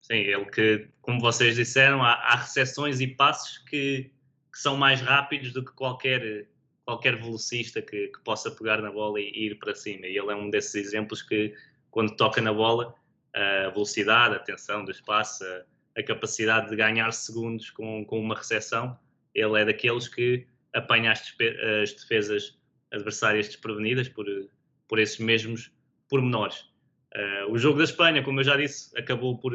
[0.00, 4.10] Sim, ele que, como vocês disseram, há, há recepções e passos que
[4.58, 6.48] que são mais rápidos do que qualquer,
[6.84, 10.08] qualquer velocista que, que, possa pegar na bola e, ir para cima.
[10.08, 11.54] E ele é um desses exemplos que,
[11.92, 12.92] quando toca na bola,
[13.32, 18.34] a velocidade, a tensão do espaço, a, a capacidade de ganhar segundos com, com uma
[18.34, 18.98] recepção,
[19.32, 20.44] ele é daqueles que
[20.74, 21.20] apanha as,
[21.80, 22.58] as defesas
[22.90, 24.26] adversárias desprevenidas por,
[24.88, 25.70] por esses mesmos
[26.08, 26.68] pormenores.
[27.14, 29.52] Uh, o jogo da Espanha, como eu já disse, acabou por,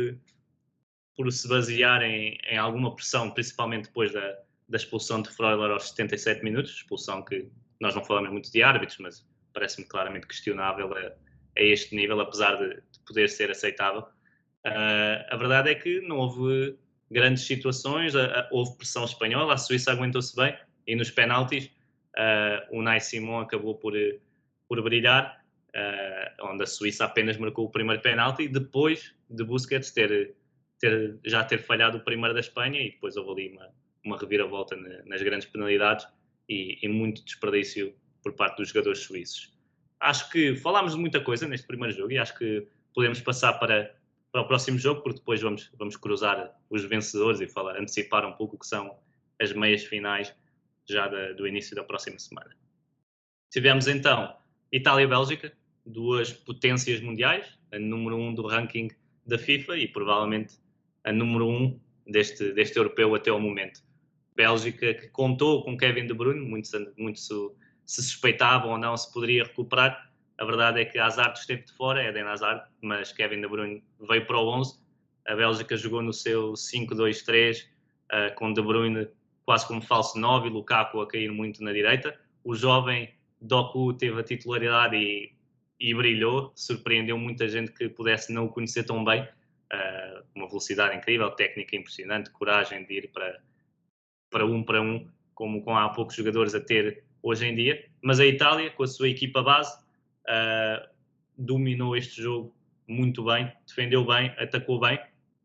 [1.14, 5.90] por se basear em, em alguma pressão, principalmente depois da, da expulsão de Freuler aos
[5.90, 7.48] 77 minutos, expulsão que
[7.80, 12.56] nós não falamos muito de árbitros, mas parece-me claramente questionável a, a, este nível, apesar
[12.56, 14.02] de, de poder ser aceitável.
[14.66, 16.76] Uh, a verdade é que não houve
[17.12, 18.14] grandes situações,
[18.52, 20.58] houve pressão espanhola, a Suíça aguentou-se bem
[20.88, 21.66] e nos penaltis
[22.18, 23.94] uh, o Nai Simon acabou por,
[24.68, 25.40] por brilhar,
[25.76, 30.34] uh, onde a Suíça apenas marcou o primeiro penalti depois de Busquets ter,
[30.80, 34.76] ter, já ter falhado o primeiro da Espanha e depois houve ali uma, uma reviravolta
[35.06, 36.08] nas grandes penalidades
[36.48, 39.54] e, e, muito desperdício por parte dos jogadores suíços.
[40.00, 43.96] Acho que falámos de muita coisa neste primeiro jogo e acho que podemos passar para,
[44.32, 48.34] para o próximo jogo, porque depois vamos, vamos cruzar os vencedores e falar, antecipar um
[48.34, 48.98] pouco o que são
[49.40, 50.36] as meias finais
[50.86, 52.56] já da, do início da próxima semana.
[53.50, 54.36] Tivemos então
[54.72, 55.54] Itália e Bélgica,
[55.86, 58.90] duas potências mundiais, a número um do ranking
[59.26, 60.56] da FIFA e provavelmente
[61.04, 63.82] a número um deste, deste europeu até o momento.
[64.36, 67.28] Bélgica que contou com Kevin De Bruyne, muitos, muitos
[67.86, 70.12] se suspeitavam ou não se poderia recuperar.
[70.38, 74.26] A verdade é que Hazard esteve de fora, Eden Hazard, mas Kevin De Bruyne veio
[74.26, 74.80] para o 11.
[75.28, 77.68] A Bélgica jogou no seu 5-2-3, uh,
[78.12, 79.08] eh, com De Bruyne
[79.46, 82.18] quase como falso 9 e Lukaku a cair muito na direita.
[82.44, 85.34] O jovem Doku teve a titularidade e,
[85.80, 89.22] e brilhou, surpreendeu muita gente que pudesse não o conhecer tão bem.
[89.22, 93.42] Uh, uma velocidade incrível, técnica impressionante, coragem de ir para,
[94.34, 97.86] para um para um, como com há poucos jogadores a ter hoje em dia.
[98.02, 99.72] Mas a Itália, com a sua equipa base,
[100.28, 100.90] uh,
[101.38, 102.54] dominou este jogo
[102.88, 105.00] muito bem, defendeu bem, atacou bem.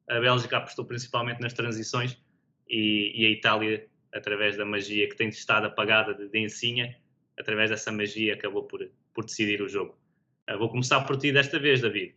[0.08, 2.18] a Bélgica apostou principalmente nas transições
[2.68, 6.96] e, e, a Itália, através da magia que tem estado apagada de, de Ensinha,
[7.38, 9.96] através dessa magia acabou por, por decidir o jogo.
[10.50, 12.14] Uh, vou começar por ti desta vez, David.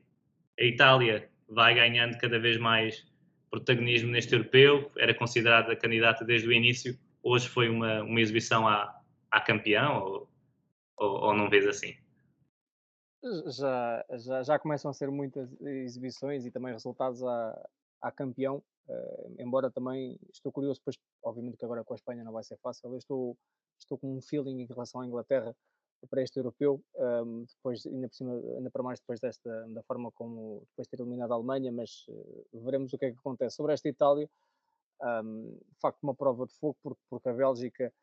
[0.59, 3.05] A Itália vai ganhando cada vez mais
[3.51, 8.99] protagonismo neste europeu, era considerada candidata desde o início, hoje foi uma, uma exibição à,
[9.29, 10.29] à campeão, ou,
[10.97, 11.93] ou, ou não vês assim?
[13.47, 17.69] Já, já, já começam a ser muitas exibições e também resultados à,
[18.01, 22.31] à campeão, uh, embora também estou curioso, pois obviamente que agora com a Espanha não
[22.31, 23.37] vai ser fácil, eu estou,
[23.77, 25.55] estou com um feeling em relação à Inglaterra
[26.09, 30.11] para este europeu, um, depois, ainda, por cima, ainda para mais depois desta, da forma
[30.11, 33.55] como depois ter eliminado a Alemanha, mas uh, veremos o que é que acontece.
[33.55, 34.29] Sobre esta Itália,
[35.23, 37.93] um, de facto, uma prova de fogo, porque, porque a Bélgica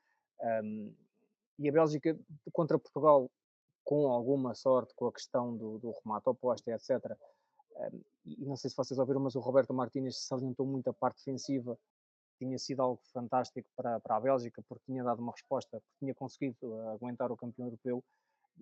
[0.63, 0.93] um,
[1.59, 2.19] e a Bélgica
[2.53, 3.31] contra Portugal,
[3.85, 7.17] com alguma sorte, com a questão do, do remate oposto, etc.
[8.25, 11.79] e não sei se vocês ouviram, mas o Roberto Martínez salientou muito a parte defensiva
[12.39, 16.15] tinha sido algo fantástico para, para a Bélgica, porque tinha dado uma resposta, porque tinha
[16.15, 18.03] conseguido eh, aguentar o campeão europeu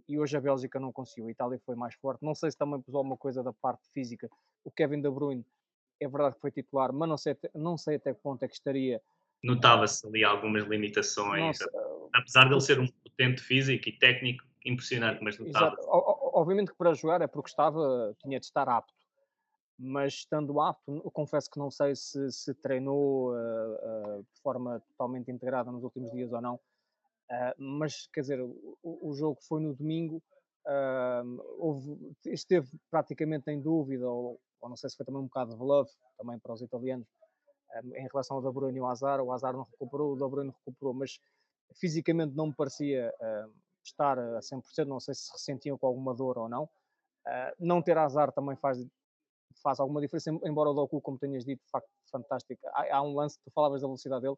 [0.08, 1.28] e hoje a Bélgica não conseguiu.
[1.28, 2.24] A Itália foi mais forte.
[2.24, 4.28] Não sei se também pôs alguma coisa da parte física.
[4.64, 5.44] O Kevin De Bruyne
[6.00, 8.48] é verdade que foi titular, mas não sei, até, não sei até que ponto é
[8.48, 9.00] que estaria.
[9.42, 11.70] Notava-se ali algumas limitações, Nossa,
[12.14, 15.86] apesar de ele ser um potente físico e técnico impressionante, mas notava-se.
[15.88, 19.05] Obviamente que para jogar é porque estava, tinha de estar apto
[19.78, 25.30] mas estando apto, confesso que não sei se, se treinou uh, uh, de forma totalmente
[25.30, 29.74] integrada nos últimos dias ou não, uh, mas quer dizer, o, o, jogo foi no
[29.74, 30.22] domingo,
[31.58, 35.56] houve, esteve praticamente em dúvida, ou, ou, não sei se foi também um bocado de
[35.56, 37.06] bluff, também para os italianos,
[37.94, 41.20] em relação ao De e ao Azar, o Azar não recuperou, o De recuperou, mas
[41.78, 43.12] fisicamente não me parecia
[43.84, 46.68] estar a 100%, não sei se ressentiam com alguma dor ou não.
[47.60, 48.78] não ter azar também faz
[49.66, 52.60] faz alguma diferença, embora o Doku, como tenhas dito, de facto, fantástico.
[52.68, 54.36] Há, há, um lance, tu falavas da velocidade dele,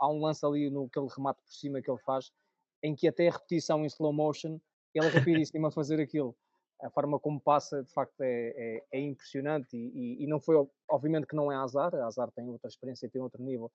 [0.00, 2.32] há um lance ali no aquele remate por cima que ele faz,
[2.82, 4.58] em que até a repetição em slow motion,
[4.92, 6.34] ele é rapidíssimo a fazer aquilo.
[6.82, 10.56] A forma como passa, de facto, é, é, é impressionante e, e, e, não foi,
[10.90, 13.70] obviamente que não é azar, azar tem outra experiência, tem outro nível,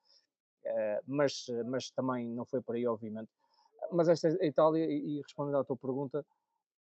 [0.66, 3.30] uh, mas, mas também não foi por aí, obviamente.
[3.94, 6.26] Mas esta Itália, e respondendo à tua pergunta,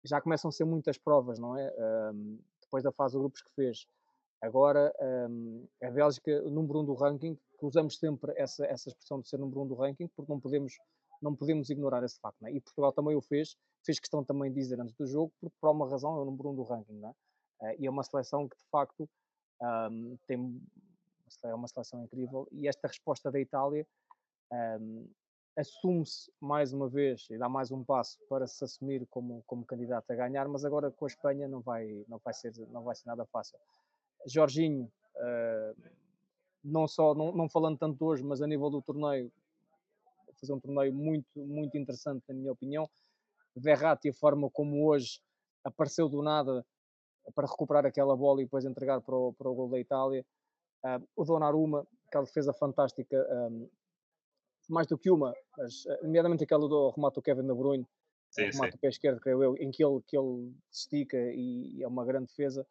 [0.05, 1.75] já começam a ser muitas provas, não é?
[2.13, 2.39] Um,
[2.73, 3.87] depois da fase de grupos que fez.
[4.41, 4.93] Agora,
[5.29, 9.61] um, a Bélgica, número um do ranking, usamos sempre essa, essa expressão de ser número
[9.61, 10.73] um do ranking, porque não podemos,
[11.21, 12.45] não podemos ignorar esse facto.
[12.47, 12.51] É?
[12.51, 15.69] E Portugal também o fez, fez questão também de dizer antes do jogo, porque por
[15.69, 17.01] alguma razão é o número um do ranking.
[17.05, 17.11] É?
[17.11, 19.09] Uh, e é uma seleção que, de facto,
[19.61, 20.61] um, tem,
[21.45, 22.49] é uma seleção incrível.
[22.51, 23.87] E esta resposta da Itália
[24.81, 25.09] um,
[25.57, 30.11] assume-se mais uma vez e dá mais um passo para se assumir como, como candidato
[30.11, 33.07] a ganhar, mas agora com a Espanha não vai, não vai, ser, não vai ser
[33.07, 33.59] nada fácil.
[34.27, 35.83] Jorginho, uh,
[36.65, 39.31] não só, não, não falando tanto hoje, mas a nível do torneio,
[40.41, 42.89] fazer um torneio muito, muito interessante, na minha opinião.
[43.55, 45.21] Verratti, a forma como hoje
[45.63, 46.65] apareceu do nada
[47.35, 50.25] para recuperar aquela bola e depois entregar para o, para o gol da Itália.
[50.83, 53.69] Uh, o Donnarumma, aquela defesa fantástica um,
[54.73, 57.87] mais do que uma, mas eh, nomeadamente aquela do remate do Kevin De Bruyne,
[58.31, 61.83] sim, remate do pé esquerdo, creio eu, em que ele, que ele se estica e
[61.83, 62.67] é uma grande defesa.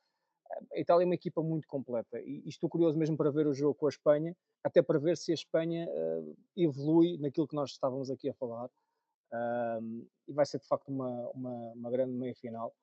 [0.73, 3.75] A Itália é uma equipa muito completa e, estou curioso mesmo para ver o jogo
[3.75, 8.09] com a Espanha, até para ver se a Espanha uh, evolui naquilo que nós estávamos
[8.09, 8.69] aqui a falar.
[9.33, 12.75] Uh, e vai ser de facto uma, uma, uma grande meia final.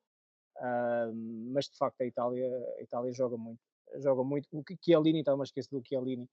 [0.57, 1.12] Uh,
[1.52, 3.61] mas de facto a Itália, a Itália joga muito.
[3.96, 4.48] Joga muito.
[4.52, 6.26] O Chiellini, estava a esquecer do Chiellini,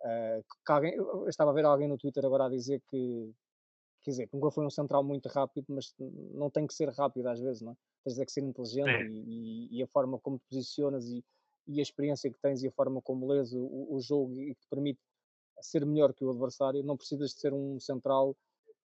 [0.00, 3.32] Uh, que alguém, eu estava a ver alguém no Twitter agora a dizer que,
[4.02, 7.40] quer dizer, nunca foi um central muito rápido, mas não tem que ser rápido às
[7.40, 7.76] vezes, não é?
[8.04, 9.06] Tens que ser inteligente é.
[9.08, 11.24] e, e, e, a forma como te posicionas e,
[11.66, 14.60] e, a experiência que tens e a forma como lês o, o, jogo e que
[14.60, 15.00] te permite
[15.60, 18.36] ser melhor que o adversário, não precisas de ser um central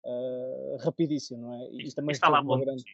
[0.05, 1.68] uh, rapidíssimo, não é?
[1.73, 2.85] E, também está lá, bom, grande...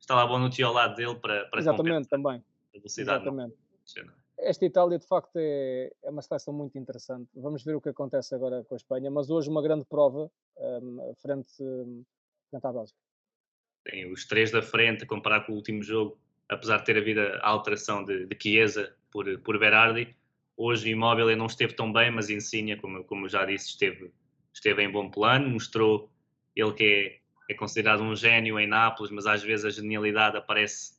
[0.00, 2.42] está lá Bonucci ao lado dele para, para Exatamente, também.
[2.74, 3.56] A velocidade Exatamente.
[4.06, 7.28] Não esta Itália de facto é, é, uma seleção muito interessante.
[7.34, 11.14] Vamos ver o que acontece agora com a Espanha, mas hoje uma grande prova um,
[11.20, 12.04] frente, um,
[12.50, 12.98] frente à Bélgica.
[14.12, 18.04] Os três da frente, comparar com o último jogo, apesar de ter havido a alteração
[18.04, 20.14] de, de Chiesa por, por Berardi.
[20.56, 24.12] Hoje o Immobile não esteve tão bem, mas Insigne, como, como já disse, esteve,
[24.52, 26.10] esteve em bom plano, mostrou
[26.54, 30.94] ele que é, é considerado um gênio em Nápoles, mas às vezes a genialidade aparece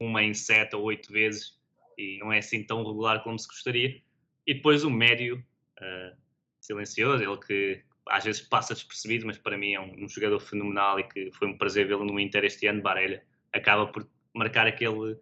[0.00, 1.55] uma em sete ou oito vezes
[1.96, 4.00] e não é assim tão regular como se gostaria.
[4.46, 5.44] E depois o médio
[5.80, 6.16] uh,
[6.60, 11.00] silencioso, ele que às vezes passa despercebido, mas para mim é um, um jogador fenomenal
[11.00, 13.22] e que foi um prazer vê-lo no Inter este ano, Barelha.
[13.52, 15.18] Acaba por marcar aquele,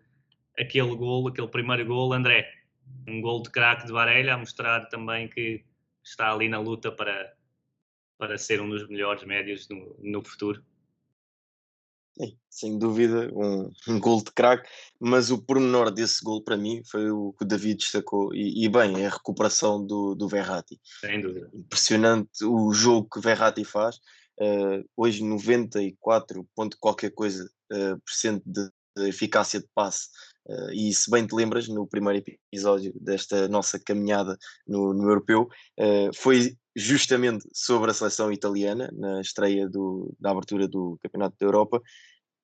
[0.58, 2.12] aquele gol, aquele primeiro gol.
[2.12, 2.52] André,
[3.08, 5.64] um gol de craque de Varela a mostrar também que
[6.02, 7.34] está ali na luta para,
[8.18, 10.62] para ser um dos melhores médios no, no futuro.
[12.48, 14.68] Sem dúvida, um, um gol de craque,
[15.00, 18.68] mas o pormenor desse gol para mim foi o que o David destacou, e, e
[18.68, 20.80] bem, é a recuperação do, do Verratti.
[21.00, 21.50] Sem dúvida.
[21.52, 23.96] Impressionante o jogo que Verratti faz.
[24.40, 30.08] Uh, hoje 94 ponto qualquer coisa uh, por cento de, de, eficácia de passe
[30.46, 35.48] uh, e se bem te lembras no primeiro episódio desta nossa caminhada no, no europeu
[36.14, 41.82] foi justamente sobre a seleção italiana na estreia do, da abertura do Campeonato da Europa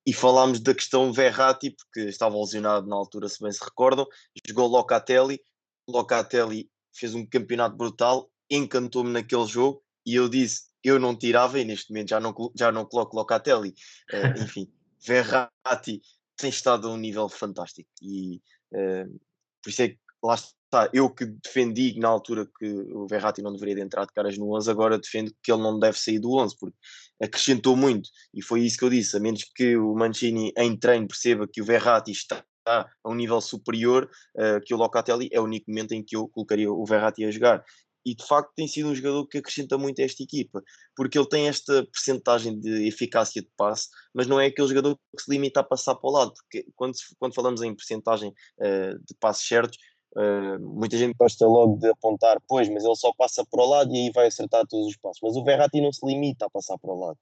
[0.05, 4.05] e falámos da questão Verratti porque estava lesionado na altura se bem se recordam
[4.47, 5.39] jogou Locatelli
[5.87, 11.65] Locatelli fez um campeonato brutal encantou-me naquele jogo e eu disse eu não tirava e
[11.65, 13.73] neste momento já não, já não coloco Locatelli.
[14.11, 14.71] Uh, enfim,
[15.05, 16.01] Verratti
[16.41, 18.41] tem estado a um nível fantástico e
[18.73, 19.19] uh,
[19.63, 23.51] por isso é que lá está, eu que defendi na altura que o Verratti não
[23.51, 26.33] deveria de entrar de caras no 11, agora defendo que ele não deve sair do
[26.33, 26.77] 11 porque
[27.21, 28.09] acrescentou muito.
[28.33, 31.61] E foi isso que eu disse, a menos que o Mancini em treino perceba que
[31.61, 35.93] o Verratti está a um nível superior uh, que o Locatelli, é o único momento
[35.93, 37.63] em que eu colocaria o Verratti a jogar
[38.05, 40.63] e de facto tem sido um jogador que acrescenta muito a esta equipa,
[40.95, 45.23] porque ele tem esta percentagem de eficácia de passe, mas não é aquele jogador que
[45.23, 49.15] se limita a passar para o lado, porque quando, quando falamos em percentagem uh, de
[49.19, 49.77] passes certos,
[50.17, 53.93] uh, muita gente gosta logo de apontar, pois, mas ele só passa para o lado
[53.93, 56.77] e aí vai acertar todos os passos, mas o Verratti não se limita a passar
[56.79, 57.17] para o lado,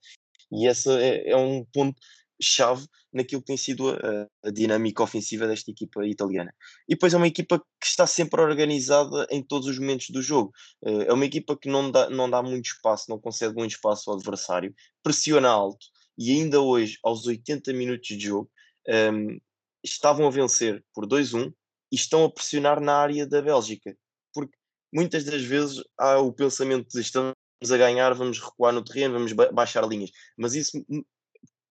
[0.52, 2.00] e esse é, é um ponto
[2.42, 6.54] chave naquilo que tem sido a, a, dinâmica ofensiva desta equipa italiana.
[6.88, 10.52] E depois é uma equipa que está sempre organizada em todos os momentos do jogo.
[10.82, 14.10] Uh, é uma equipa que não dá, não dá muito espaço, não concede muito espaço
[14.10, 14.74] ao adversário,
[15.04, 15.86] pressiona alto
[16.18, 18.52] e ainda hoje, aos 80 minutos de jogo,
[18.88, 19.38] um, ehm,
[19.84, 21.54] estavam a vencer por 2-1
[21.92, 23.96] e estão a pressionar na área da Bélgica.
[24.34, 24.54] Porque
[24.94, 27.34] muitas das vezes há o pensamento de estamos
[27.72, 30.12] a ganhar, vamos recuar no terreno, vamos baixar linhas.
[30.38, 30.84] Mas isso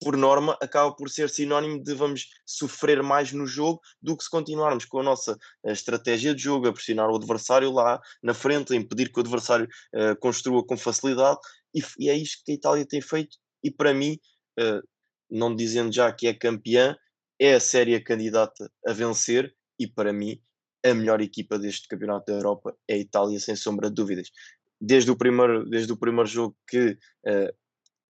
[0.00, 4.30] por norma, acaba por ser sinónimo de vamos sofrer mais no jogo do que se
[4.30, 8.72] continuarmos com a nossa eh, estratégia de jogo, a pressionar o adversário lá na frente,
[8.72, 11.38] a impedir que o adversário uh, construa com facilidade,
[11.74, 14.18] e, e, é isto que a Itália tem feito, e para mim,
[14.60, 14.80] uh,
[15.30, 16.96] não dizendo já que é campeã,
[17.40, 20.40] é a séria candidata a vencer, e para mim,
[20.84, 24.30] a melhor equipa deste Campeonato da Europa é a Itália, sem sombra de dúvidas.
[24.80, 26.90] Desde o primeiro, desde o primeiro jogo que
[27.26, 27.52] uh,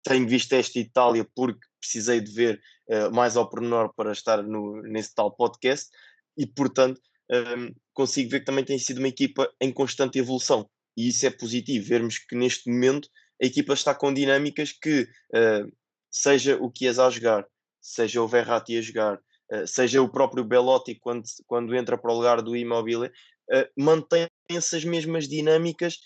[0.09, 4.83] tenho visto esta Itália porque precisei de ver uh, mais ao pormenor para estar no,
[4.83, 5.89] nesse tal podcast
[6.37, 10.69] e, portanto, um, ehm, consigo ver que também tem sido uma equipa em constante evolução
[10.99, 13.09] e isso é positivo, vermos que neste momento
[13.41, 15.73] a equipa está com dinâmicas que, uh,
[16.11, 17.47] seja o que a jogar,
[17.81, 22.17] seja o Verratti a jogar, uh, seja o próprio Belotti quando, quando entra para o
[22.17, 25.99] lugar do Immobile, uh, mantém-se as mesmas dinâmicas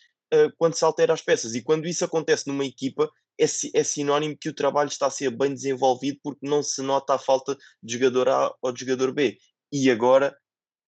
[0.56, 1.54] quando se altera as peças.
[1.54, 3.10] E quando isso acontece numa equipa,
[3.42, 7.14] é, é sinónimo que o trabalho está a ser bem desenvolvido porque não se nota
[7.14, 9.38] a falta de jogador A ou de jogador B.
[9.72, 10.36] E agora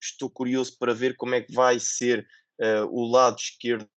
[0.00, 2.26] estou curioso para ver como é que vai ser
[2.60, 3.88] uh, o lado esquerdo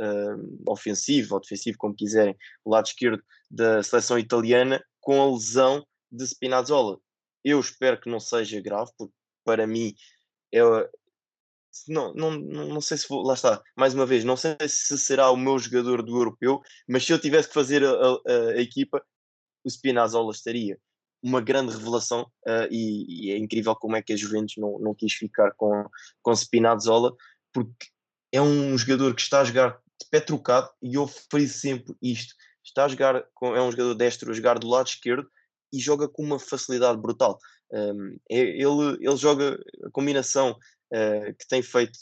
[0.00, 5.84] uh, ofensivo ou defensivo, como quiserem, o lado esquerdo da seleção italiana com a lesão
[6.10, 6.98] de Spinazzola.
[7.44, 9.94] Eu espero que não seja grave, porque para mim
[10.52, 10.60] é,
[11.88, 15.30] não, não, não sei se vou, lá está, mais uma vez, não sei se será
[15.30, 19.04] o meu jogador do europeu, mas se eu tivesse que fazer a, a, a equipa,
[19.64, 20.78] o Spinazzola estaria.
[21.22, 24.94] Uma grande revelação uh, e, e, é incrível como é que a Juventus não, não
[24.94, 25.88] quis ficar com,
[26.22, 27.14] com Spinazzola,
[27.50, 27.86] porque
[28.30, 32.34] é um jogador que está a jogar de pé trocado e eu friso sempre isto.
[32.62, 35.26] Está a jogar, com, é um jogador destro a jogar do lado esquerdo
[35.72, 37.38] e joga com uma facilidade brutal.
[37.72, 40.56] Um, é, ele, ele joga a combinação
[40.94, 41.98] uh, que tem feito,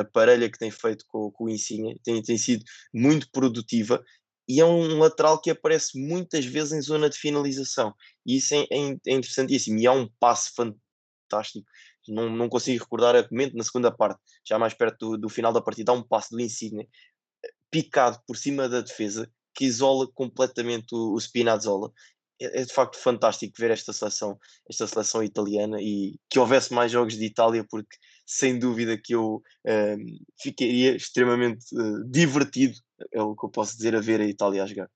[0.00, 4.02] a parelha que tem feito com, com o Insigne, tem, tem sido muito produtiva
[4.48, 7.92] e é um lateral que aparece muitas vezes em zona de finalização.
[8.24, 9.78] E isso é, é, é interessantíssimo.
[9.78, 11.66] E há um passe fantástico.
[12.08, 15.52] Não, não consigo recordar a momento na segunda parte, já mais perto do, do final
[15.52, 16.88] da partida, há um passe do Insigne
[17.68, 21.90] picado por cima da defesa que isola completamente o, o Spinazzola
[22.40, 26.92] é, é, de facto fantástico ver esta seleção, esta seleção italiana e que houvesse mais
[26.92, 29.96] jogos de Itália, porque sem dúvida que eu uh,
[30.40, 32.74] ficaria extremamente uh, divertido,
[33.12, 34.90] é o que eu posso dizer, a ver a Itália a jogar.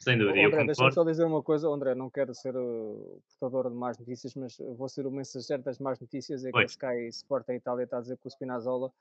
[0.00, 0.46] Sem dúvida.
[0.46, 4.34] André, deixa-me só dizer uma coisa, André, não quero ser o portador de más notícias,
[4.34, 6.64] mas vou ser o mensageiro das más notícias, é que Oi.
[6.64, 8.92] a Sky Sport em Itália está a dizer que o Spinazzola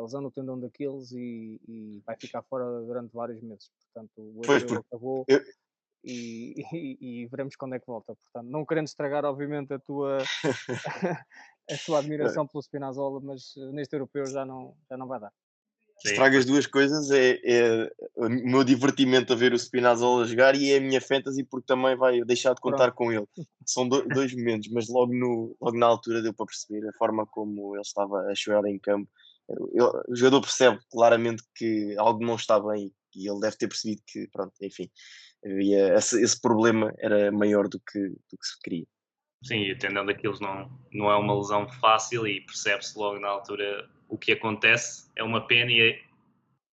[0.00, 3.70] usando o tendão daqueles e, e, vai ficar fora durante vários meses.
[3.92, 5.24] Portanto, o pois, acabou.
[5.28, 5.40] Eu,
[6.04, 8.14] e, e, e, veremos quando é que volta.
[8.14, 10.18] Portanto, não querendo estragar, obviamente, a tua,
[11.70, 15.32] a sua admiração pelo Spinazzola, mas neste europeu já não, já não vai dar.
[16.04, 20.70] Estraga as duas coisas, é, é, o meu divertimento a ver o Spinazzola jogar e
[20.70, 22.96] é a minha fantasy porque também vai deixar de contar Pronto.
[22.96, 23.26] com ele.
[23.64, 27.26] São do, dois momentos, mas logo, no, logo na altura deu para perceber a forma
[27.26, 29.10] como ele estava a chorar em campo.
[29.48, 34.28] o jogador percebe claramente que algo não está bem e ele deve ter percebido que,
[34.28, 34.90] pronto, enfim,
[35.46, 38.86] havia esse, esse problema era maior do que, do que se queria.
[39.44, 43.28] Sim, e o tendão daqueles não, não é uma lesão fácil e percebe-se logo na
[43.28, 45.10] altura o que acontece.
[45.14, 46.00] É uma pena e é,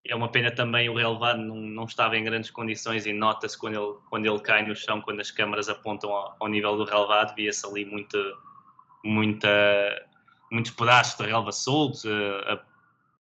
[0.08, 3.76] é uma pena também o relevado não, não estava em grandes condições e nota-se quando
[3.76, 7.36] ele, quando ele cai no chão, quando as câmaras apontam ao, ao nível do relevado,
[7.36, 8.18] via-se ali muita,
[9.04, 9.50] muita,
[10.52, 12.06] muitos pedaços de relva soltos.
[12.06, 12.60] Eh,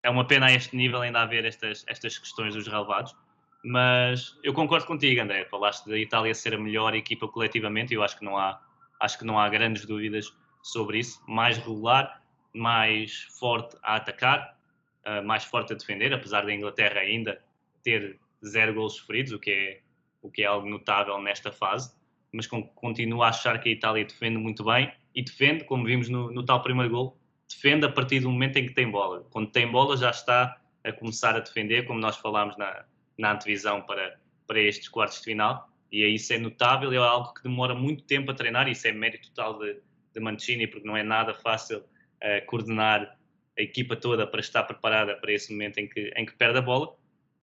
[0.04, 3.16] é uma pena a este nível ainda haver estas, estas questões dos relevados.
[3.64, 5.46] Mas eu concordo contigo, André.
[5.46, 8.60] Falaste da Itália ser a melhor equipa coletivamente eu acho que não há,
[9.00, 10.34] acho que não há grandes dúvidas
[10.64, 11.22] sobre isso.
[11.28, 14.58] Mais regular, mais forte a atacar,
[15.06, 17.42] uh, mais forte a defender, apesar da Inglaterra ainda
[17.84, 19.82] ter zero gols sofridos, o que é,
[20.22, 21.96] o que é algo notável nesta fase,
[22.32, 26.32] mas continuo a achar que a Itália defende muito bem e defende, como vimos no,
[26.32, 27.18] no tal primeiro gol,
[27.50, 29.26] defende a partir do momento em que tem bola.
[29.30, 32.86] Quando tem bola já está a começar a defender, como nós falámos na,
[33.22, 37.44] na antevisão para, para estes quartos de final, e isso é notável, é algo que
[37.44, 39.78] demora muito tempo a treinar, isso é mérito total de,
[40.14, 43.18] de Mancini, porque não é nada fácil uh, coordenar
[43.58, 46.62] a equipa toda para estar preparada para esse momento em que, em que perde a
[46.62, 46.96] bola.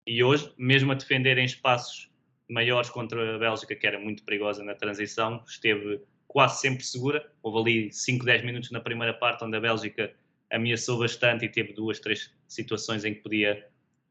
[0.07, 2.09] E hoje, mesmo a defender em espaços
[2.49, 7.29] maiores contra a Bélgica, que era muito perigosa na transição, esteve quase sempre segura.
[7.43, 10.14] Houve ali 5, 10 minutos na primeira parte onde a Bélgica
[10.51, 13.66] ameaçou bastante e teve duas, três situações em que podia,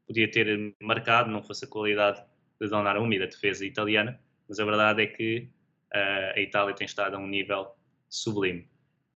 [0.06, 2.22] podia ter marcado, não fosse a qualidade
[2.60, 5.48] de Donnarumma e da defesa italiana, mas a verdade é que
[5.94, 7.74] uh, a Itália tem estado a um nível
[8.08, 8.68] sublime.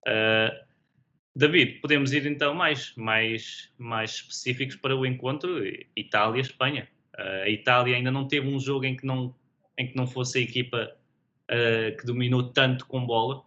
[0.07, 0.65] Uh,
[1.35, 5.63] David, podemos ir então mais, mais, mais específicos para o encontro
[5.95, 6.89] Itália-Espanha.
[7.15, 9.35] Uh, a Itália ainda não teve um jogo em que não,
[9.77, 10.97] em que não fosse a equipa
[11.97, 13.41] que dominou tanto com bola.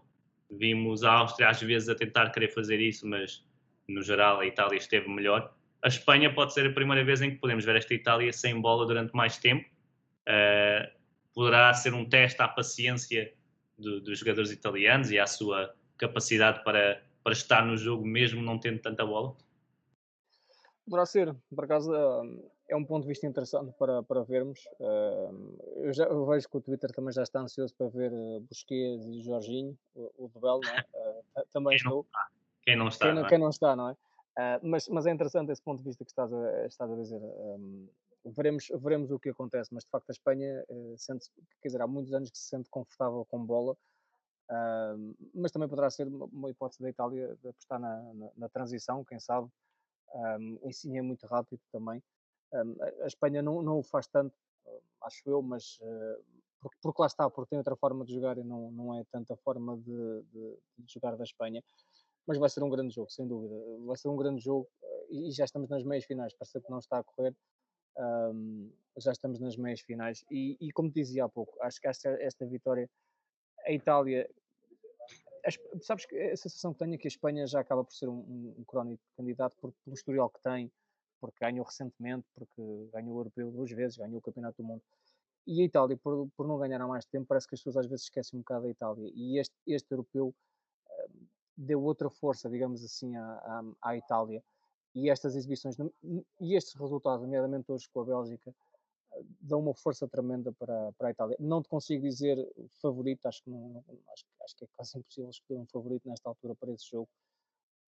[0.50, 3.46] Vimos a Áustria às vezes a tentar querer fazer isso, mas
[3.90, 5.54] no geral a Itália esteve melhor.
[5.82, 8.86] A Espanha pode ser a primeira vez em que podemos ver esta Itália sem bola
[8.86, 9.66] durante mais tempo.
[10.28, 10.90] Uh,
[11.34, 13.34] poderá ser um teste à paciência
[13.78, 18.60] do, dos jogadores italianos e à sua capacidade para para estar no jogo mesmo não
[18.60, 19.36] tendo tanta bola?
[20.86, 21.94] Poderá ser, por acaso
[22.68, 24.60] é um ponto de vista interessante para, para vermos.
[25.78, 29.06] Eu, já, eu vejo que o Twitter também já está ansioso para ver eh, Busquets
[29.06, 30.86] e Jorginho, o, o duelo, não é?
[31.38, 32.08] Eh, também quem estou.
[32.12, 32.22] Não
[32.64, 33.30] quem não está, quem não, é?
[33.30, 33.96] quem não está, não é?
[34.64, 37.22] Mas, mas é interessante esse ponto de vista que estás a, estás a dizer.
[38.26, 41.30] veremos, veremos o que acontece, mas de facto a Espanha uh, sente,
[41.62, 43.76] quer dizer, há muitos anos que se sente confortável com bola
[44.50, 48.50] Uh, mas também poderá ser uma, uma, hipótese da Itália de apostar na, na, na
[48.50, 49.48] transição, quem sabe.
[50.12, 52.02] Um, o ensino é muito rápido também.
[52.52, 54.34] Um, a, Espanha não, não o faz tanto,
[54.66, 56.26] uh, acho eu, mas uh,
[56.60, 59.36] porque, porque, lá está, porque tem outra forma de jogar e não, não é tanta
[59.38, 61.64] forma de, de, de, jogar da Espanha.
[62.30, 63.56] Mas vai ser um grande jogo, sem dúvida.
[63.88, 64.70] Vai ser um grande jogo
[65.10, 66.32] e, e já estamos nas meias finais.
[66.32, 67.36] Parece que não está a correr.
[67.98, 70.24] Um, já estamos nas meias finais.
[70.30, 72.88] E, e, como dizia há pouco, acho que esta, esta vitória
[73.66, 74.30] a Itália.
[75.82, 78.20] Sabes que a sensação que tenho é que a Espanha já acaba por ser um,
[78.20, 80.72] um, um crónico candidato por, pelo historial que tem,
[81.20, 82.62] porque ganhou recentemente, porque
[82.94, 84.84] ganhou o Europeu duas vezes, ganhou o Campeonato do Mundo.
[85.48, 87.88] E a Itália, por, por não ganhar há mais tempo, parece que as pessoas às
[87.88, 89.12] vezes esquecem um bocado da Itália.
[89.16, 90.32] E este, este Europeu
[91.60, 94.44] deu outra força, digamos assim, à, à, à Itália.
[94.96, 95.76] E estas exibições,
[96.40, 98.54] e estes resultados, nomeadamente hoje com a Bélgica,
[99.42, 101.38] dão uma força tremenda para, para a Itália.
[101.40, 102.38] Não te consigo dizer
[102.82, 103.84] favorito, acho que, não,
[104.14, 107.10] acho, acho que é quase impossível escolher um favorito nesta altura para esse jogo.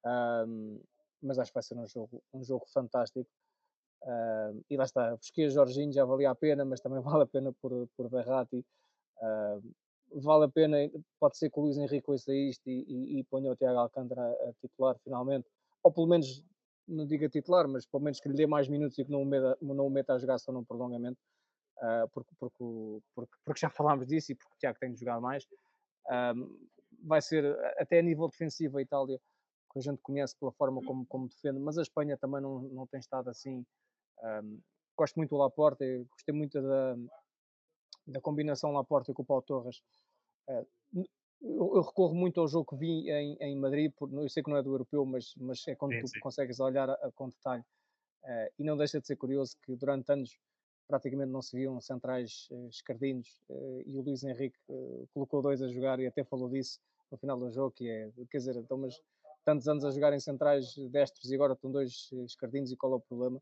[0.06, 0.82] Um,
[1.22, 3.30] mas acho que vai ser um jogo, um jogo fantástico.
[4.04, 7.54] Um, e lá está, busquei Jorginho, já valia a pena, mas também vale a pena
[7.54, 8.66] por, por Verratti.
[9.22, 9.72] Um,
[10.14, 10.78] vale a pena,
[11.20, 14.22] pode ser que o Luís Henrique ouça isto e, e, e ponha o Tiago Alcântara
[14.22, 15.48] a titular finalmente,
[15.84, 16.44] ou pelo menos
[16.88, 19.26] não diga titular, mas pelo menos que lhe dê mais minutos e que não o
[19.26, 21.20] meta, não o meta a jogar só num prolongamento,
[21.78, 22.64] uh, porque, porque,
[23.16, 25.46] porque, porque, já falámos disso e porque o Tiago tem de jogar mais.
[26.36, 26.68] Um,
[27.04, 27.46] vai ser,
[27.78, 29.20] até a nível defensivo, a Itália,
[29.72, 32.88] que a gente conhece pela forma como, como defende, mas a Espanha também não, não
[32.88, 33.66] tem estado assim.
[34.22, 34.60] Um,
[34.98, 36.96] gosto muito do Laporte, gostei muito da,
[38.08, 39.82] da combinação Laporte com o Paulo Torres.
[40.48, 40.66] Uh,
[41.42, 44.50] eu, eu, recorro muito ao jogo que vi em, em Madrid, por, eu sei que
[44.50, 46.20] não é do europeu, mas, mas é quando sim, tu sim.
[46.20, 47.64] consegues olhar a, a, com detalhe.
[48.24, 50.38] Uh, e não deixa de ser curioso que durante anos
[50.88, 53.42] praticamente não se viam centrais uh, escardinos
[53.86, 54.60] e o Luís Henrique
[55.14, 56.80] colocou dois a jogar e até falou disso
[57.10, 59.02] no final do jogo, que é, quer dizer, então, mas
[59.44, 62.96] tantos anos a jogar em centrais destros e agora estão dois escardinos e qual é
[62.96, 63.42] o problema?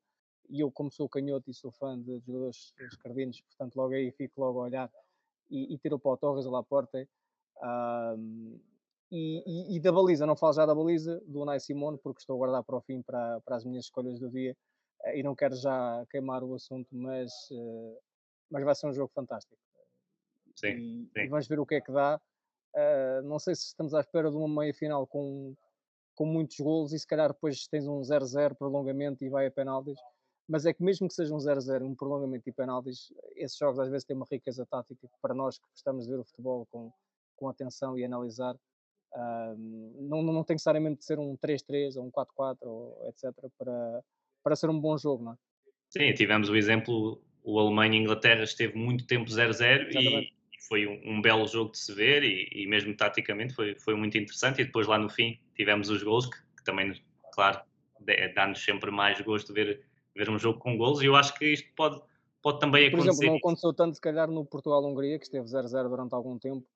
[0.50, 4.42] E eu, como sou canhoto e sou fã de jogadores escardinos, portanto, logo aí fico
[4.42, 4.92] logo a olhar
[5.50, 7.08] e, e tiro para o Torres a Laporte.
[7.62, 8.60] Um,
[9.12, 12.36] e, e, e, da baliza, não falo já da baliza do Unai Simone, porque estou
[12.36, 14.56] a guardar para o fim para, para as minhas escolhas do dia
[15.06, 18.00] eh, e não quero já queimar o assunto, mas, uh,
[18.52, 19.60] mas vai ser um jogo fantástico.
[20.56, 21.20] Sim, e, sim.
[21.22, 22.22] e vamos ver o que é que dá.
[22.76, 25.56] Uh, não sei se estamos à espera de uma meia final com,
[26.14, 30.00] com muitos golos e se calhar depois tens um 0-0 prolongamento e vai a penaltis.
[30.50, 33.88] Mas é que mesmo que seja um 0-0, um prolongamento e penaltis, esses jogos às
[33.88, 36.92] vezes têm uma riqueza tática que para nós que gostamos de ver o futebol com,
[37.36, 39.56] com atenção e analisar, uh,
[40.00, 43.32] não, não tem necessariamente de ser um 3-3 ou um 4-4 ou etc.
[43.60, 44.04] para,
[44.44, 45.36] para ser um bom jogo, não é?
[45.92, 50.30] Sim, tivemos o exemplo, o Alemanha e Inglaterra esteve muito tempo 0-0 e
[50.68, 54.18] foi um, um, belo jogo de se ver e, e, mesmo taticamente foi, foi muito
[54.18, 56.94] interessante e depois lá no fim tivemos os gols que, que também,
[57.34, 57.62] claro,
[58.36, 59.82] dá-nos sempre mais gosto ver,
[60.20, 62.02] ver um jogo com gols e eu acho que isto pode,
[62.42, 63.08] pode também acontecer.
[63.08, 66.68] Por exemplo, não aconteceu tanto se calhar no Portugal-Hungria que esteve 0-0 durante algum tempo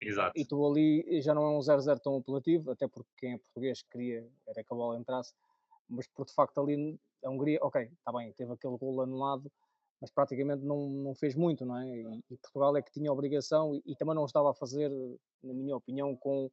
[0.00, 0.32] Exato.
[0.38, 3.82] e tu ali já não é um 0-0 tão apelativo, até porque quem é português
[3.90, 5.34] queria era que a bola entrasse
[5.92, 9.50] mas por de facto ali a Hungria, ok, está bem, teve aquele gol anulado,
[10.00, 11.86] mas praticamente não, não fez muito, não é?
[11.86, 14.90] E, e Portugal é que tinha obrigação e, e, também não estava a fazer,
[15.42, 16.50] na minha opinião, com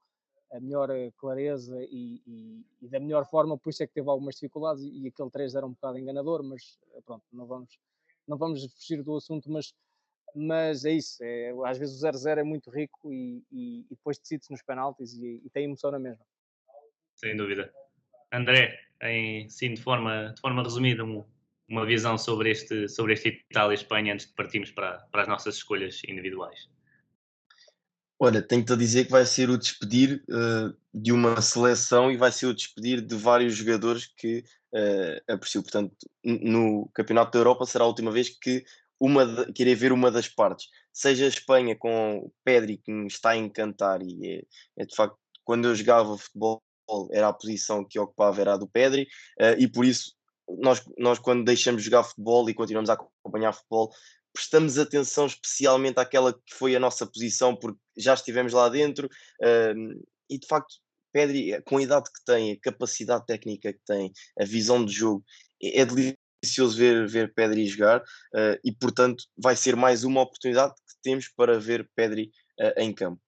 [0.52, 4.10] a melhor eh, clareza e, e, e, da melhor forma, por isso é que teve
[4.10, 7.78] algumas dificuldades e, aquele 3 era um bocado enganador, mas eh, pronto, não vamos,
[8.28, 9.74] não vamos fugir do assunto, mas,
[10.36, 14.64] mas é isso, é, às vezes o 0-0 é muito rico e, depois decide-se nos
[14.64, 16.26] penaltis e, tem emoção na mesma.
[17.16, 17.72] Sem dúvida.
[18.32, 21.24] André, em, sim, de forma, de forma resumida, um,
[21.68, 25.28] uma visão sobre este, sobre este Itália e Espanha antes de partirmos para, para as
[25.28, 26.70] nossas escolhas individuais.
[28.22, 32.34] Olha, tenho-te a dizer que vai ser o despedir uh, de uma seleção e vai
[32.34, 34.44] ser o despedir de vários jogadores que
[34.74, 35.64] uh, aprecio.
[35.64, 38.66] Portanto, no Campeonato da Europa será a última vez que,
[39.00, 40.68] uma de, ver uma das partes.
[40.92, 44.46] Seja a Espanha com Pedri, que me está a encantar, e
[44.78, 46.62] é, é de facto, quando eu jogava futebol
[47.12, 49.04] era a posição que ocupava, era a do Pedri,
[49.40, 50.14] uh, e por isso
[50.58, 53.94] nós, nós quando deixamos de jogar futebol e continuamos a acompanhar futebol,
[54.34, 60.06] prestamos atenção especialmente àquela que foi a nossa posição, porque já estivemos lá dentro, uh,
[60.30, 60.76] e de facto
[61.12, 65.24] Pedri, com a idade que tem, a capacidade técnica que tem, a visão de jogo,
[65.62, 70.74] é, é delicioso ver, ver Pedri jogar uh, e, portanto, vai ser mais uma oportunidade
[70.76, 73.22] que temos para ver Pedri uh, em campo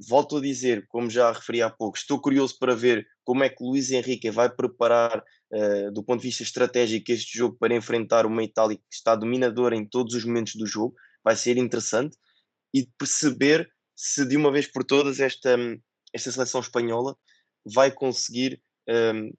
[0.00, 3.62] volto a dizer, como já referi há pouco, estou curioso para ver como é que
[3.62, 5.22] Luís Henrique vai preparar,
[5.52, 9.76] uh, do ponto de vista estratégico, este jogo para enfrentar uma Itália que está dominadora
[9.76, 10.94] em todos os momentos do jogo.
[11.22, 12.16] Vai ser interessante
[12.74, 15.56] e perceber se de uma vez por todas esta,
[16.12, 17.16] esta seleção espanhola
[17.64, 19.30] vai conseguir um, ehm,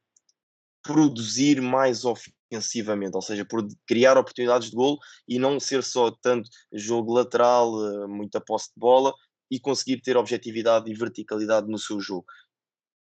[0.81, 6.49] produzir mais ofensivamente, ou seja, por criar oportunidades de golo e não ser só tanto
[6.71, 9.13] jogo lateral, eh, muita posse de bola,
[9.49, 12.25] e conseguir ter objetividade e verticalidade no seu jogo.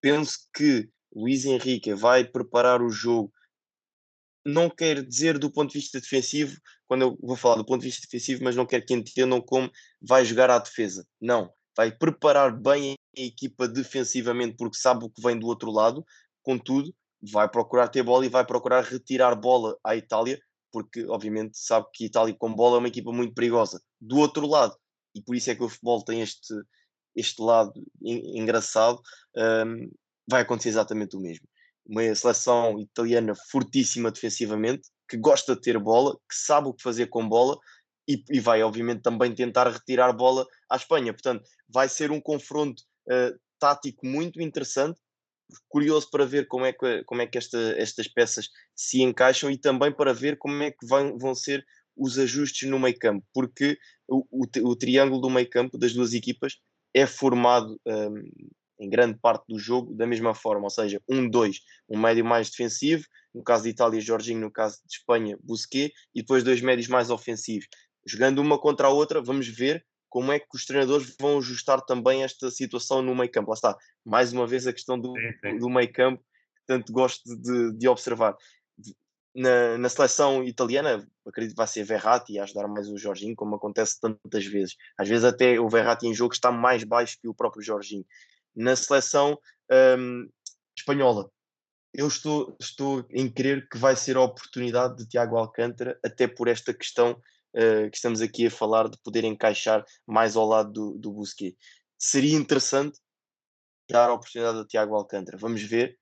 [0.00, 3.32] Penso que Luís Henrique vai preparar o jogo,
[4.44, 7.86] não quer dizer do ponto de vista defensivo, quando eu vou falar do ponto de
[7.86, 9.70] vista defensivo, mas não quero que entendam como
[10.02, 11.06] vai jogar à defesa.
[11.20, 16.04] Não, vai preparar bem a equipa defensivamente porque sabe o que vem do outro lado,
[16.42, 20.38] contudo, vai procurar ter bola e vai procurar retirar bola à Itália,
[20.70, 23.80] porque obviamente sabe que a Itália com bola é uma equipa muito perigosa.
[24.00, 24.76] Do outro lado,
[25.14, 26.54] e por isso é que o futebol tem este,
[27.14, 29.00] este lado engraçado,
[29.36, 29.90] um,
[30.28, 31.46] vai acontecer exatamente o mesmo.
[31.86, 37.08] Uma seleção italiana fortíssima defensivamente, que gosta de ter bola, que sabe o que fazer
[37.08, 37.58] com bola
[38.08, 41.12] e, e vai, obviamente, também tentar retirar bola à Espanha.
[41.12, 44.98] Portanto, vai ser um confronto uh, tático muito interessante.
[45.68, 49.58] Curioso para ver como é que, como é que esta, estas peças se encaixam e
[49.58, 51.64] também para ver como é que vão, vão ser
[51.96, 53.78] os ajustes no meio campo, porque
[54.08, 56.58] o, o, o triângulo do meio campo das duas equipas
[56.92, 58.30] é formado um,
[58.78, 62.50] em grande parte do jogo da mesma forma, ou seja, um, dois, um médio mais
[62.50, 66.88] defensivo, no caso de Itália, Jorginho, no caso de Espanha, Busquets, e depois dois médios
[66.88, 67.66] mais ofensivos.
[68.06, 72.22] Jogando uma contra a outra, vamos ver como é que os treinadores vão ajustar também
[72.22, 73.50] esta situação no meio campo.
[73.50, 75.12] Lá está, mais uma vez a questão do,
[75.58, 78.36] do meio campo, que tanto gosto de, de observar
[79.34, 83.56] na, na, seleção italiana, acredito que vai ser Verratti a ajudar mais o Jorginho, como
[83.56, 84.76] acontece tantas vezes.
[84.96, 88.06] Às vezes até o Verratti em jogo está mais baixo que o próprio Jorginho.
[88.54, 89.36] Na seleção
[89.98, 90.28] um,
[90.76, 91.28] espanhola,
[91.92, 96.46] eu estou, estou em crer que vai ser a oportunidade de Tiago Alcântara, até por
[96.46, 100.98] esta questão uh, que estamos aqui a falar, de poder encaixar mais ao lado do,
[100.98, 101.58] do Busquets.
[101.98, 103.00] Seria interessante
[103.90, 105.38] dar a oportunidade a Tiago Alcântara.
[105.38, 105.98] Vamos ver,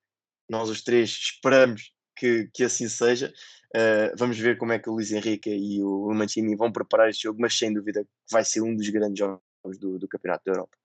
[0.49, 3.33] nós os três esperamos que, que assim seja.
[3.75, 7.23] Uh, vamos ver como é que o Luís Henrique e o Mancini vão preparar este
[7.23, 10.77] jogo, mas sem dúvida vai ser um dos grandes jogos do, do Campeonato da Europa.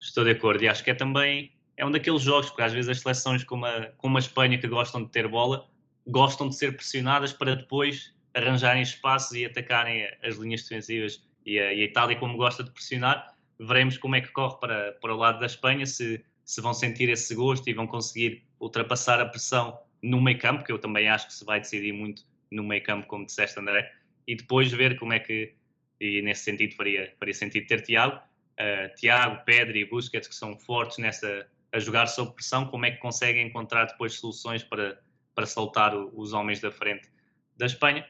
[0.00, 2.88] Estou de acordo e acho que é também é um daqueles jogos, porque às vezes
[2.88, 5.66] as seleções como a, como a Espanha que gostam de ter bola,
[6.06, 11.24] gostam de ser pressionadas para depois arranjarem espaços e atacarem as linhas defensivas.
[11.44, 14.92] E a, e a Itália, como gosta de pressionar, veremos como é que corre para,
[14.92, 19.20] para o lado da Espanha, se, se vão sentir esse gosto e vão conseguir ultrapassar
[19.20, 22.62] a pressão no meio campo, que eu também acho que se vai decidir muito no
[22.62, 23.90] meio campo, como disseste, André,
[24.26, 25.54] e depois ver como é que,
[26.00, 30.56] e nesse sentido faria, faria sentido ter Tiago, uh, Tiago, Pedro e Busquets, que são
[30.56, 35.00] fortes nessa, a jogar sob pressão, como é que conseguem encontrar depois soluções para,
[35.34, 37.08] para soltar o, os homens da frente
[37.56, 38.06] da Espanha.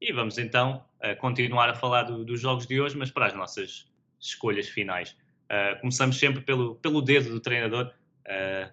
[0.00, 3.34] E vamos então uh, continuar a falar do, dos jogos de hoje, mas para as
[3.34, 5.16] nossas escolhas finais.
[5.44, 7.92] Uh, começamos sempre pelo, pelo dedo do treinador.
[8.26, 8.70] Uh,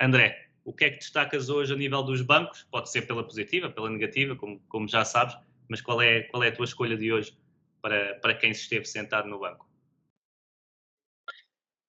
[0.00, 2.64] André, o que é que destacas hoje a nível dos bancos?
[2.70, 5.36] Pode ser pela positiva, pela negativa, como, como já sabes,
[5.68, 7.36] mas qual é, qual é a tua escolha de hoje
[7.82, 9.68] para, para quem se esteve sentado no banco?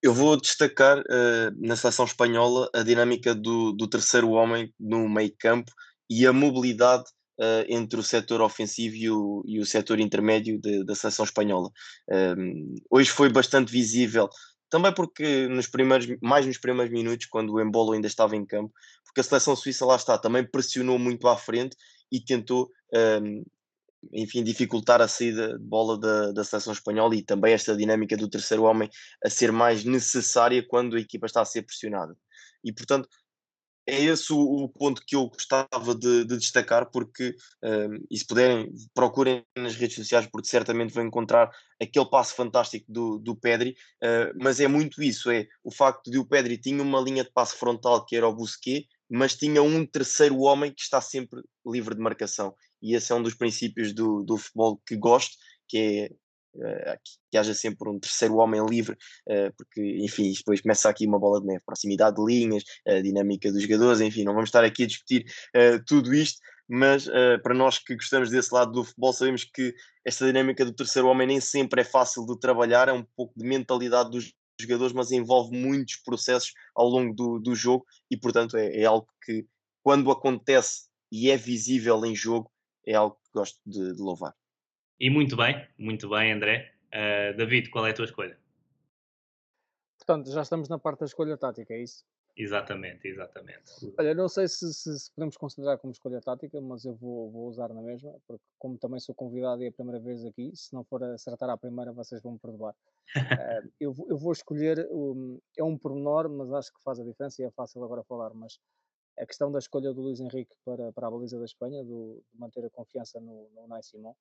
[0.02, 5.32] Eu vou destacar uh, na seleção espanhola a dinâmica do, do terceiro homem no meio
[5.38, 5.70] campo
[6.10, 7.04] e a mobilidade
[7.38, 11.70] uh, entre o setor ofensivo e o, e o setor intermédio de, da seleção espanhola.
[12.10, 14.28] Um, hoje foi bastante visível,
[14.72, 18.72] também porque nos primeiros, mais nos primeiros minutos, quando o Embolo ainda estava em campo,
[19.04, 21.76] porque a seleção suíça lá está, também pressionou muito à frente
[22.10, 22.70] e tentou
[23.22, 23.44] um,
[24.14, 28.30] enfim, dificultar a saída de bola da, da seleção espanhola e também esta dinâmica do
[28.30, 28.88] terceiro homem
[29.22, 32.16] a ser mais necessária quando a equipa está a ser pressionada.
[32.64, 33.06] E portanto,
[33.86, 38.72] é esse o, ponto que eu gostava de, de destacar, porque, um, e se puderem,
[38.94, 44.32] procurem nas redes sociais, porque certamente vão encontrar aquele passo fantástico do, do Pedri, uh,
[44.40, 47.56] mas é muito isso, é o facto de o Pedri tinha uma linha de passo
[47.56, 52.00] frontal que era o Busquet, mas tinha um terceiro homem que está sempre livre de
[52.00, 52.54] marcação.
[52.80, 55.36] E esse é um dos princípios do, do futebol que gosto,
[55.68, 56.10] que é
[57.30, 58.96] que haja sempre um terceiro homem livre,
[59.28, 63.50] uh, porque, enfim, depois começa aqui uma bola de neve, proximidade de linhas, a dinâmica
[63.50, 65.24] dos jogadores, enfim, não vamos estar aqui a discutir
[65.56, 67.06] uh, tudo isto, mas
[67.42, 69.74] para nós que gostamos desse lado do futebol, sabemos que
[70.06, 73.46] esta dinâmica do terceiro homem nem sempre é fácil de trabalhar, é um pouco de
[73.46, 74.32] mentalidade dos
[74.62, 79.06] jogadores, mas envolve muitos processos ao longo do, do jogo e, portanto, é, é, algo
[79.24, 79.46] que,
[79.82, 82.50] quando acontece e é visível em jogo,
[82.86, 84.34] é algo que gosto de, de louvar.
[84.98, 86.72] E muito bem, muito bem, André.
[86.88, 88.38] Uh, David, qual é a tua escolha?
[89.98, 92.04] Portanto, já estamos na parte da escolha tática, é isso?
[92.36, 93.92] Exatamente, exatamente.
[93.98, 97.48] Olha, não sei se, se, se, podemos considerar como escolha tática, mas eu vou, vou,
[97.48, 100.72] usar na mesma, porque como também sou convidado e é a primeira vez aqui, se
[100.72, 102.74] não for acertar à primeira, vocês vão me perdoar.
[103.16, 107.42] uh, eu, eu, vou escolher, um, é um pormenor, mas acho que faz a diferença
[107.42, 108.58] e é fácil agora falar, mas
[109.18, 112.40] a questão da escolha do Luís Henrique para, para a baliza da Espanha, do, de
[112.40, 114.14] manter a confiança no, no Nai Simon, uh,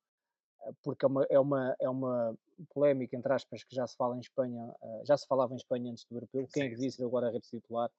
[0.84, 2.36] porque é uma, é, uma, é uma
[2.74, 5.92] polémica, entre aspas, que já se fala em Espanha, uh, já se falava em Espanha
[5.92, 7.90] antes do europeu, quem é que disse agora a rede titular,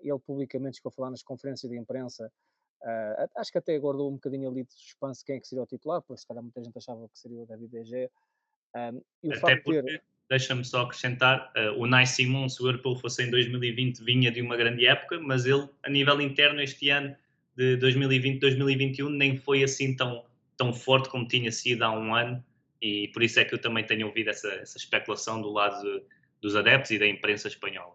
[0.00, 2.30] ele publicamente ficou a falar nas conferências de imprensa,
[2.82, 5.66] uh, acho que até guardou um bocadinho ali de suspense quem é que seria o
[5.66, 8.10] titular, porque se calhar muita gente achava que seria o David.
[8.74, 10.02] Um, e o até porque, ter...
[10.28, 14.42] deixa-me só acrescentar, uh, o Nai Simon, se o Liverpool fosse em 2020, vinha de
[14.42, 17.16] uma grande época, mas ele, a nível interno, este ano
[17.56, 20.24] de 2020-2021, nem foi assim tão,
[20.56, 22.44] tão forte como tinha sido há um ano,
[22.80, 26.04] e por isso é que eu também tenho ouvido essa, essa especulação do lado de,
[26.40, 27.94] dos adeptos e da imprensa espanhola.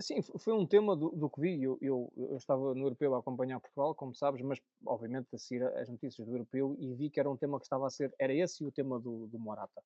[0.00, 1.62] Sim, foi um tema do, do que vi.
[1.62, 5.64] Eu, eu, eu, estava no Europeu a acompanhar Portugal, como sabes, mas obviamente a seguir
[5.64, 8.32] as notícias do Europeu e vi que era um tema que estava a ser, era
[8.32, 9.82] esse o tema do, do Morata.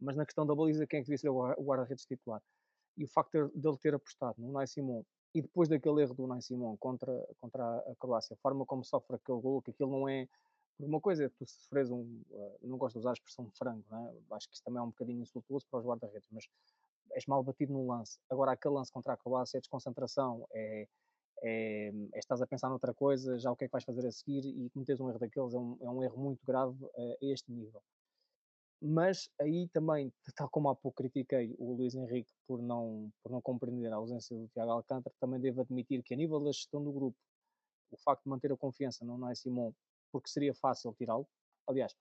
[0.00, 2.40] Mas na questão da baliza, quem é que devia ser o guarda-redes titular?
[2.96, 5.02] E o facto dele ter apostado no Nai Simon
[5.34, 9.16] e depois daquele erro do Nai Simon contra, contra a Croácia, a forma como sofre
[9.16, 10.28] aquele gol, que aquilo não é.
[10.78, 12.22] Uma coisa é tu sofres um.
[12.30, 14.14] Uh, não gosto de usar a expressão frango, né?
[14.32, 16.48] acho que isso também é um bocadinho insultuoso para os guarda-redes, mas
[17.12, 18.18] és mal batido num lance.
[18.30, 20.86] Agora, aquele lance contra a Croácia é desconcentração, é,
[21.42, 24.12] é, é, estás a pensar noutra coisa, já o que é que vais fazer a
[24.12, 27.26] seguir e cometeres um erro daqueles é um, é um erro muito grave uh, a
[27.26, 27.82] este nível.
[28.80, 33.40] Mas aí também, tal como há pouco critiquei o Luís Henrique por não, por não
[33.40, 36.92] compreender a ausência do Tiago Alcântara, também devo admitir que a nível da gestão do
[36.92, 37.16] grupo,
[37.90, 39.72] o facto de manter a confiança no Nai Simon,
[40.10, 41.26] porque seria fácil tirá-lo,
[41.66, 41.94] aliás,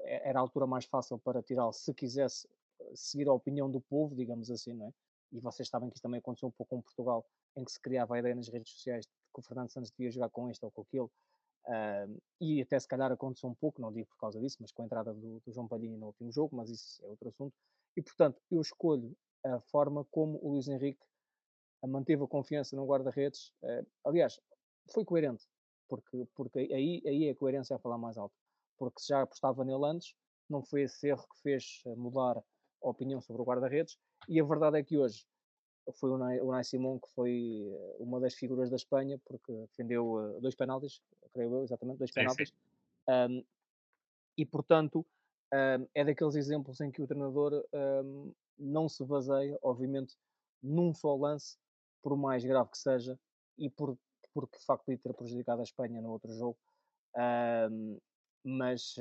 [0.00, 2.48] é, era a altura mais fácil para tirá-lo se quisesse
[2.94, 4.92] seguir a opinião do povo, digamos assim, não é?
[5.32, 7.26] E vocês sabem que isto também aconteceu um pouco com Portugal,
[7.56, 10.10] em que se criava a ideia nas redes sociais de que o Fernando Santos devia
[10.10, 13.92] jogar com este ou com aquele, uh, e até se calhar aconteceu um pouco, não
[13.92, 16.54] digo por causa disso, mas com a entrada do, do João Palhinha no último jogo,
[16.54, 17.54] mas isso é outro assunto.
[17.96, 21.04] E portanto, eu escolho a forma como o Luís Henrique
[21.86, 23.52] manteve a confiança no guarda-redes.
[24.04, 24.40] aliás,
[24.92, 25.46] foi coerente,
[25.88, 28.34] porque, porque aí, aí é a coerência a falar mais alto.
[28.78, 30.14] Porque se já apostava nele antes,
[30.48, 32.38] não foi esse erro que fez mudar
[32.82, 33.98] a opinião sobre o guarda-redes.
[34.28, 35.26] E a verdade é que hoje
[35.94, 41.00] foi o Nai Simon que foi uma das figuras da Espanha, porque defendeu dois penaltis,
[41.32, 42.52] creio eu, exatamente, dois penaltis.
[43.08, 43.44] Um,
[44.36, 45.06] e, portanto,
[45.52, 50.16] um, é daqueles exemplos em que o treinador um, não se baseia, obviamente,
[50.62, 51.56] num só lance,
[52.02, 53.18] por mais grave que seja,
[53.56, 53.96] e por,
[54.36, 56.58] porque de facto ia ter prejudicado a Espanha no outro jogo.
[57.16, 57.98] Um,
[58.44, 58.94] mas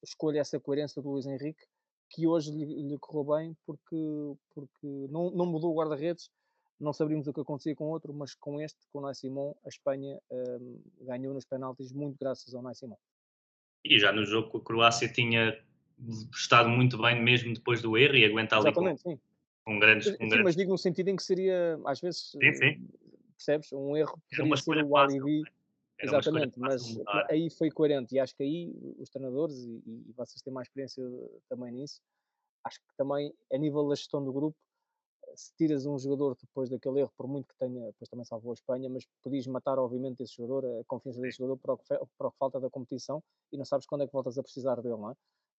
[0.00, 1.64] escolha essa coerência do Luís Henrique,
[2.08, 6.30] que hoje lhe, lhe correu bem, porque, porque não, não mudou o guarda-redes,
[6.78, 9.68] não sabíamos o que acontecia com outro, mas com este, com o Nai Simon, a
[9.68, 10.18] Espanha
[11.00, 12.96] ganhou nos penaltis muito graças ao Nai Simon.
[13.84, 15.60] E já no jogo com a Croácia tinha
[16.32, 19.18] estado muito bem mesmo depois do erro e aguentar ali com, sim.
[19.64, 20.08] com grandes...
[20.12, 20.44] Com sim, grandes...
[20.44, 22.88] mas digo no sentido em que seria, às vezes, sim, sim.
[23.44, 23.72] Percebes?
[23.72, 25.42] Um erro poderia ser o alibi...
[26.04, 26.98] Exatamente, mas
[27.30, 31.04] aí foi coerente e acho que aí os treinadores, e, e vocês têm mais experiência
[31.48, 32.00] também nisso,
[32.64, 34.56] acho que também a nível da gestão do grupo,
[35.36, 38.54] se tiras um jogador depois daquele erro, por muito que tenha, depois também salvou a
[38.54, 42.26] Espanha, mas podias matar obviamente esse jogador, a confiança desse jogador para o, que, para
[42.26, 43.22] o que falta da competição
[43.52, 45.14] e não sabes quando é que voltas a precisar dele, não é?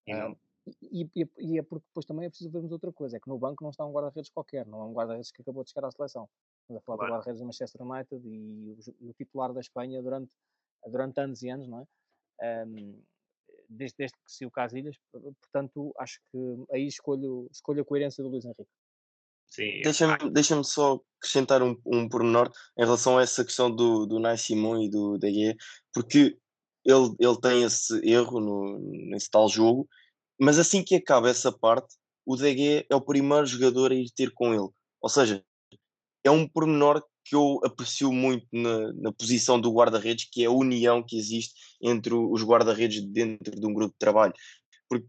[0.08, 0.38] Não.
[0.82, 3.38] E, e, e, é porque depois também é preciso vermos outra coisa, é que no
[3.38, 5.92] banco não está um guarda-redes qualquer, não é um guarda-redes que acabou de chegar à
[5.92, 6.30] seleção.
[6.64, 7.12] Estamos a falar claro.
[7.12, 10.32] do guarda-redes do Manchester United e o, o, titular da Espanha durante,
[10.88, 12.66] durante anos e anos, não é?
[12.66, 13.02] Um,
[13.70, 18.30] desde, desde que se o Casilhas, portanto, acho que aí escolho, escolho a coerência do
[18.30, 18.68] Luís Henrique.
[19.84, 24.38] Deixa-me deixa só acrescentar um, um pormenor em relação a essa questão do, do Nai
[24.38, 25.56] Simon e do Degué,
[25.94, 26.40] porque
[26.84, 29.88] ele, ele tem esse erro no, nesse tal jogo,
[30.40, 31.96] mas assim que acaba essa parte,
[32.26, 34.70] o Degué é o primeiro jogador a ir ter com ele.
[35.02, 35.46] Ou seja,
[36.24, 40.52] é um pormenor que eu aprecio muito na, na posição do guarda-redes, que é a
[40.52, 44.34] união que existe entre os guarda-redes dentro de um grupo de trabalho.
[44.90, 45.08] Porque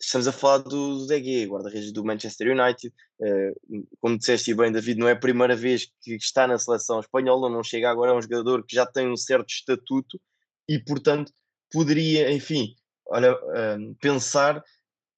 [0.00, 2.94] estamos a falar do, do DG, guarda-redes do Manchester United.
[3.20, 7.50] Uh, como disseste bem, David, não é a primeira vez que está na seleção espanhola,
[7.50, 10.20] não chega agora, é um jogador que já tem um certo estatuto
[10.68, 11.32] e, portanto,
[11.70, 12.74] poderia, enfim,
[13.06, 14.62] olha, uh, pensar.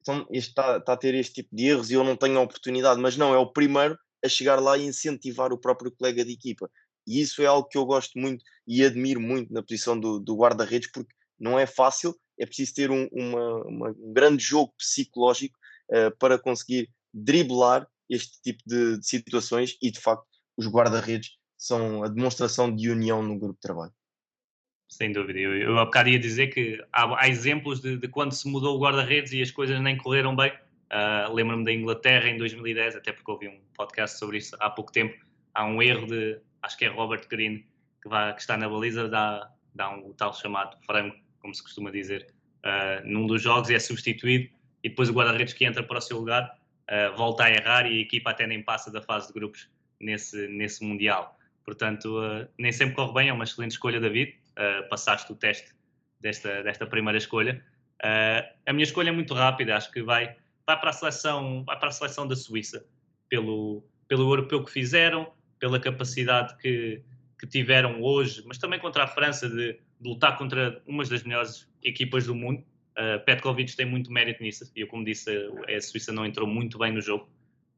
[0.01, 2.43] Então, este está, está a ter este tipo de erros e eu não tenho a
[2.43, 6.33] oportunidade, mas não, é o primeiro a chegar lá e incentivar o próprio colega de
[6.33, 6.71] equipa.
[7.07, 10.37] E isso é algo que eu gosto muito e admiro muito na posição do, do
[10.37, 15.59] guarda-redes, porque não é fácil, é preciso ter um, uma, uma, um grande jogo psicológico
[15.91, 22.03] uh, para conseguir driblar este tipo de, de situações e, de facto, os guarda-redes são
[22.03, 23.93] a demonstração de união no grupo de trabalho.
[24.89, 25.39] Sem dúvida.
[25.39, 28.77] Eu, eu há bocado ia dizer que há, há exemplos de, de, quando se mudou
[28.77, 30.53] o guarda-redes e as coisas nem correram bem.
[30.91, 34.91] Uh, Lembro-me da Inglaterra em 2010, até porque ouvi um podcast sobre isso há pouco
[34.91, 35.15] tempo.
[35.55, 37.65] Há um erro de, acho que é Robert Green,
[38.03, 41.93] que, vai, que está na baliza, dá, dá um tal chamado frango, como se costuma
[41.93, 42.27] dizer,
[42.65, 44.51] uh, num dos jogos e é substituído.
[44.83, 46.59] E depois o guarda-redes que entra para o seu lugar
[46.91, 49.71] uh, volta a errar e a equipa até nem passa da fase de grupos
[50.01, 51.39] nesse, nesse Mundial.
[51.65, 52.21] Portanto,
[52.59, 54.35] nem sempre corre bem, é uma excelente escolha, David.
[54.89, 55.73] passaste o teste
[56.19, 57.63] desta, desta primeira escolha.
[58.67, 60.37] a minha escolha é muito rápida, acho que vai
[60.67, 62.85] vai para a seleção, vai para a seleção da Suíça,
[63.29, 67.03] pelo, pelo europeu que fizeram, pela capacidade que,
[67.39, 71.69] que tiveram hoje, mas também contra a França de, de lutar contra umas das melhores
[71.83, 72.65] equipas do mundo.
[72.99, 75.31] Uh, Petkovic tem muito mérito nisso, eu, como disse,
[75.75, 77.29] a, Suíça não entrou muito bem no jogo,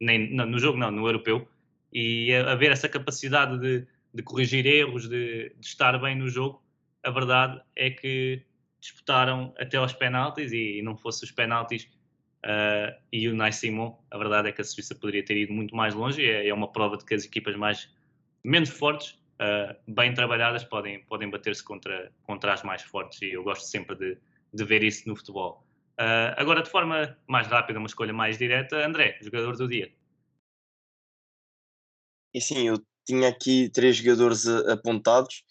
[0.01, 1.47] nem no jogo não, no europeu,
[1.93, 6.62] e haver essa capacidade de, de corrigir erros, de, de, estar bem no jogo,
[7.03, 8.43] a verdade é que
[8.80, 11.89] disputaram até aos penaltis e, e não fosse os penaltis
[12.45, 15.76] Uh, e o Nai Simon, a verdade é que a Suíça poderia ter ido muito
[15.76, 17.88] mais longe, é, é uma prova de que as equipas mais
[18.43, 23.45] menos fortes, uh, bem trabalhadas, podem, podem bater-se contra, contra as mais fortes, e eu
[23.45, 24.18] gosto sempre de,
[24.53, 25.64] de ver isso no futebol.
[26.01, 29.93] Uh, agora, de forma mais rápida, uma escolha mais direta, André, jogador do dia.
[32.34, 35.45] E sim, eu tinha aqui três jogadores apontados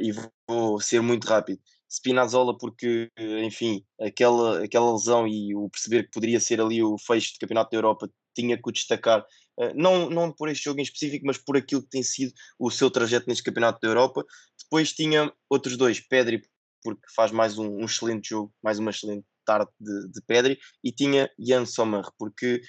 [0.00, 0.12] e
[0.48, 1.60] vou ser muito rápido.
[1.90, 7.32] Spinazzola porque, enfim, aquela, aquela lesão e o perceber que poderia ser ali o fecho
[7.32, 9.24] de Campeonato da Europa tinha que o destacar,
[9.58, 12.70] eh, não, não por este jogo em específico, mas por aquilo que tem sido o
[12.70, 14.24] seu trajeto neste Campeonato da Europa.
[14.62, 16.42] Depois tinha outros dois, Pedri,
[16.82, 20.92] porque faz mais um, um excelente jogo, mais uma excelente tarde de, de Pedri, e
[20.92, 22.60] tinha Jan Sommer, porque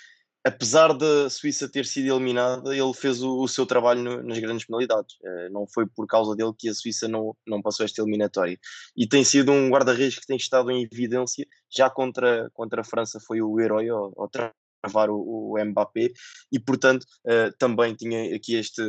[0.45, 4.65] apesar da Suíça ter sido eliminada, ele fez o, o seu trabalho no, nas grandes
[4.65, 5.15] penalidades.
[5.21, 8.57] Uh, não foi por causa dele que a Suíça não, não passou esta eliminatória.
[8.95, 11.45] E tem sido um guarda-redes que tem estado em evidência.
[11.69, 16.11] Já contra, contra a França foi o herói ao, ao travar o, o Mbappé
[16.51, 18.81] e portanto uh, também tinha aqui este,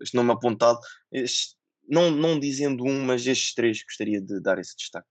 [0.00, 0.78] este nome apontado
[1.10, 1.56] este,
[1.88, 5.08] não, não dizendo um, mas estes três gostaria de dar esse destaque.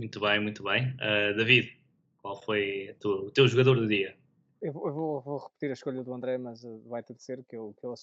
[0.00, 0.88] Muito bem, muito bem.
[0.94, 1.70] Uh, David,
[2.20, 4.16] qual foi tu, o teu jogador do dia?
[4.64, 7.54] Eu, vou, vou, repetir a escolha do André, mas uh, vai ter de ser que
[7.54, 7.94] eu, que eu.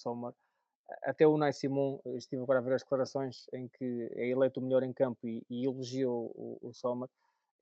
[1.02, 4.62] Até o Nai Simon, estive agora a ver as declarações em que é eleito o
[4.62, 7.08] melhor em campo e, e elogiou o, o Sommer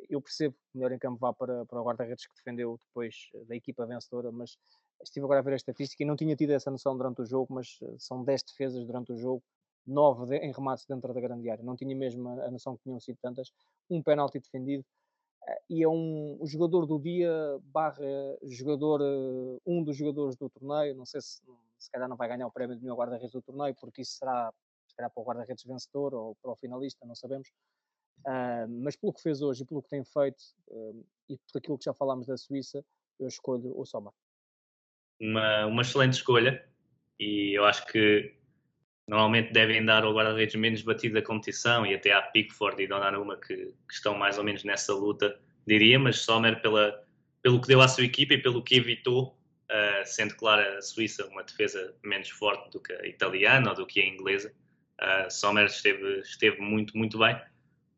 [0.09, 3.29] eu percebo que o melhor em campo vá para, para o guarda-redes que defendeu depois
[3.47, 4.57] da equipa vencedora, mas
[5.03, 7.53] estive agora a ver a estatística e não tinha tido essa noção durante o jogo,
[7.53, 9.43] mas são 10 defesas durante o jogo,
[9.87, 11.65] 9 de, em remates dentro da grande área.
[11.65, 13.51] Não tinha mesmo a, a noção que tinham sido tantas.
[13.89, 15.00] Um penalti defendido eh,
[15.69, 17.31] e é um, jogador do dia
[17.65, 18.05] barra
[18.43, 20.95] jogador, eh, um dos jogadores do torneio.
[20.95, 21.41] Não sei se
[21.81, 24.53] se calhar não vai ganhar o prémio de melhor guarda-redes do torneio, porque isso será,
[24.95, 27.49] será para o guarda-redes vencedor ou para o finalista, não sabemos.
[28.21, 31.79] Uh, mas pelo que fez hoje e pelo que tem feito uh, e por aquilo
[31.79, 32.85] que já falámos da Suíça,
[33.19, 34.13] eu escolho o Sommer.
[35.19, 36.63] Uma, uma excelente escolha
[37.19, 38.39] e eu acho que
[39.11, 43.37] normalmente devem dar ao guarda-redes menos batido da competição e até à Pickford e Donnarumma
[43.37, 45.37] que, que estão mais ou menos nessa luta,
[45.67, 47.03] diria, mas Sommer pela,
[47.43, 49.37] pelo que deu à sua equipa e pelo que evitou,
[49.69, 53.85] uh, sendo claro a Suíça uma defesa menos forte do que a italiana ou do
[53.85, 54.55] que a inglesa,
[55.01, 57.37] uh, Sommer esteve, esteve muito, muito bem.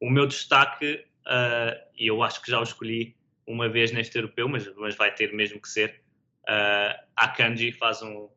[0.01, 3.15] O meu destaque, uh, e eu acho que já o escolhi
[3.47, 6.01] uma vez neste europeu, mas, mas vai ter mesmo que ser,
[6.45, 8.31] uh, a Kanji faz um.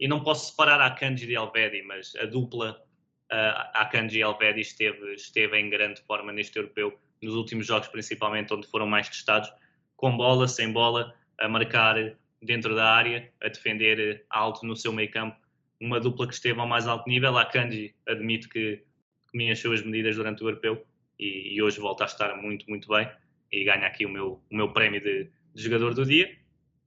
[0.00, 2.82] E não posso separar a Kanji de Alvedi, mas a dupla
[3.30, 7.88] uh, a Kanji e Alvedi esteve, esteve em grande forma neste europeu, nos últimos jogos
[7.88, 9.52] principalmente, onde foram mais testados,
[9.96, 15.10] com bola, sem bola, a marcar dentro da área, a defender alto no seu meio
[15.10, 15.36] campo.
[15.78, 17.36] Uma dupla que esteve ao mais alto nível.
[17.36, 18.82] A Kanji admito que,
[19.30, 20.86] que me encheu as medidas durante o europeu
[21.18, 23.10] e, e, hoje volta a estar muito, muito bem
[23.52, 26.34] e ganha aqui o meu, o meu prémio de, de jogador do dia.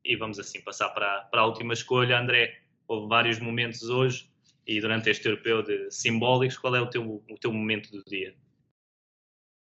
[0.03, 2.19] E vamos assim passar para, para a última escolha.
[2.19, 4.29] André, houve vários momentos hoje
[4.65, 6.57] e durante este europeu de simbólicos.
[6.57, 8.35] Qual é o teu, o teu momento do dia?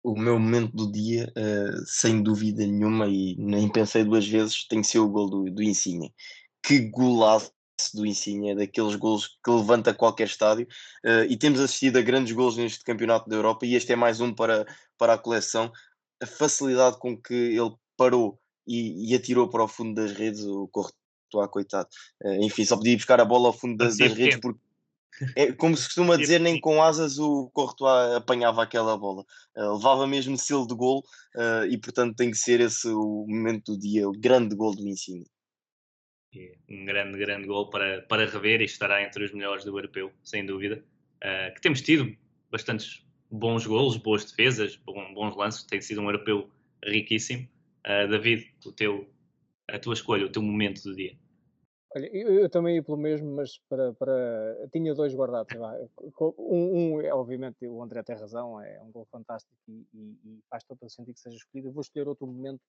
[0.02, 4.82] O meu momento do dia, uh, sem dúvida nenhuma, e nem pensei duas vezes, tem
[4.82, 6.12] que ser o gol do, do Insigne.
[6.62, 7.50] Que golaço
[7.94, 10.66] do Insigne, é daqueles gols que levanta qualquer estádio
[11.04, 14.20] uh, e temos assistido a grandes gols neste campeonato da Europa e este é mais
[14.20, 14.66] um para,
[14.98, 15.72] para a coleção.
[16.22, 20.68] A facilidade com que ele parou e, e atirou para o fundo das redes, o
[21.30, 21.88] Courtois, coitado.
[22.22, 24.60] Uh, enfim, só podia buscar a bola ao fundo das, das redes porque
[25.36, 29.24] é, como se costuma dizer, nem com asas o Courtois apanhava aquela bola.
[29.56, 31.04] Uh, levava mesmo selo de gol
[31.36, 34.86] uh, e, portanto, tem que ser esse o momento do dia, o grande gol do
[34.88, 35.26] Insigne
[36.68, 40.44] um grande, grande gol para, para rever e estará entre os melhores do europeu, sem
[40.44, 40.82] dúvida.
[41.22, 42.12] Uh, que temos tido
[42.50, 46.50] bastantes bons golos, boas defesas, bons lances, tem sido um europeu
[46.84, 47.48] riquíssimo.
[48.10, 49.08] David, o teu,
[49.68, 51.16] a tua escolha, o teu momento do dia.
[51.96, 54.68] Olha, eu, eu, também ia pelo mesmo, mas para, para...
[54.72, 55.54] tinha dois guardados.
[56.36, 60.42] Um, um, é, obviamente, o André tem razão, é um gol fantástico e, e, e
[60.50, 61.68] faz todo o sentido que seja escolhido.
[61.68, 62.60] Eu vou escolher outro momento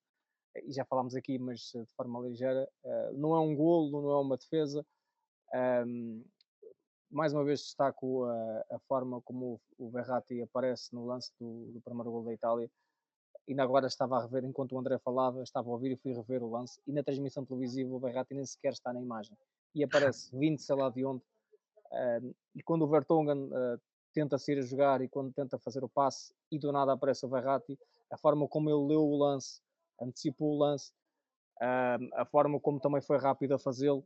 [0.64, 4.22] e já falámos aqui, mas de forma ligeira, uh, não é um golo, não é
[4.22, 4.86] uma defesa.
[5.88, 6.24] Um,
[7.10, 11.72] mais uma vez destaco a, a forma como o, o Verratti aparece no lance do,
[11.72, 12.70] do primeiro gol da Itália.
[13.48, 16.44] Ainda agora estava a rever, enquanto o André falava, estava a ouvir e fui rever
[16.44, 16.80] o lance.
[16.88, 19.38] E na transmissão televisiva o Verratti nem sequer está na imagem.
[19.74, 21.22] E aparece vindo sei lá de onde.
[22.56, 23.80] e quando o Vertonghen uh,
[24.14, 27.30] tenta sair a jogar e quando tenta fazer o passe e do nada aparece o
[27.30, 27.78] Verratti,
[28.12, 29.62] a forma como ele leu o lance
[30.02, 30.92] antecipou o lance,
[31.62, 34.06] uh, a forma como também foi rápido a fazê-lo.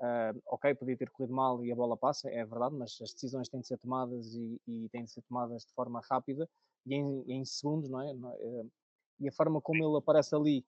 [0.00, 3.50] Uh, ok, podia ter corrido mal e a bola passa, é verdade, mas as decisões
[3.50, 6.48] têm de ser tomadas e, e têm de ser tomadas de forma rápida
[6.86, 8.14] e em, em segundos, não é?
[9.20, 10.64] E a forma como ele aparece ali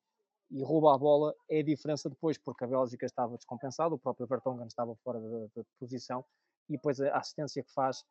[0.50, 4.26] e rouba a bola é a diferença depois, porque a Bélgica estava descompensada, o próprio
[4.26, 6.24] Vertonghen estava fora de, posição
[6.68, 8.05] e depois a assistência que faz.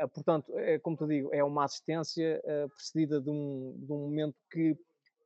[0.00, 3.98] Uh, portanto, é, como te digo, é uma assistência uh, precedida de um, de um
[3.98, 4.76] momento que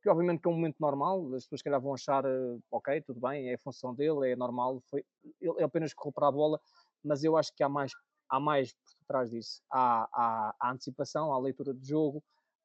[0.01, 3.19] que obviamente que é um momento normal, as pessoas que vão achar, eh, ok, tudo
[3.19, 5.05] bem, é a função dele, é normal, foi,
[5.39, 6.59] ele apenas correu para a bola,
[7.03, 7.91] mas eu acho que há mais,
[8.27, 9.61] há mais por trás disso.
[9.71, 12.23] Há, há, há antecipação, há leitura de jogo,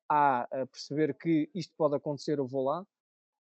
[0.08, 2.86] a perceber que isto pode acontecer, eu vou lá,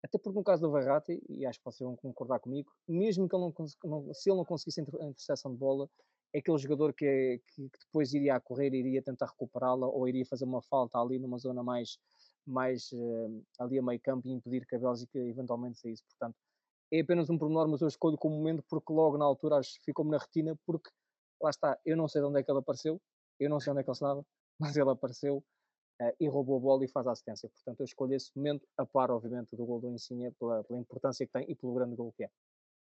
[0.04, 3.34] até porque no caso do Verratti, e acho que vocês vão concordar comigo, mesmo que
[3.34, 3.54] ele não,
[3.84, 5.88] não se ele não conseguisse a interseção de bola,
[6.32, 10.06] é aquele jogador que, é, que, que depois iria a correr, iria tentar recuperá-la ou
[10.06, 11.98] iria fazer uma falta ali numa zona mais
[12.46, 16.02] mais uh, ali a meio campo e impedir que a Bélgica eventualmente saísse.
[16.04, 16.34] Portanto,
[16.90, 19.84] é apenas um pormenor, mas eu escolho como momento porque logo na altura acho que
[19.84, 20.88] ficou-me na retina, porque
[21.42, 23.00] lá está, eu não sei de onde é que ele apareceu,
[23.38, 24.24] eu não sei onde é que ele estava,
[24.58, 25.44] mas ele apareceu
[26.00, 27.48] uh, e roubou a bola e faz a assistência.
[27.48, 31.26] Portanto, eu escolho esse momento a par, obviamente, do gol do Insigne pela, pela importância
[31.26, 32.30] que tem e pelo grande gol que é.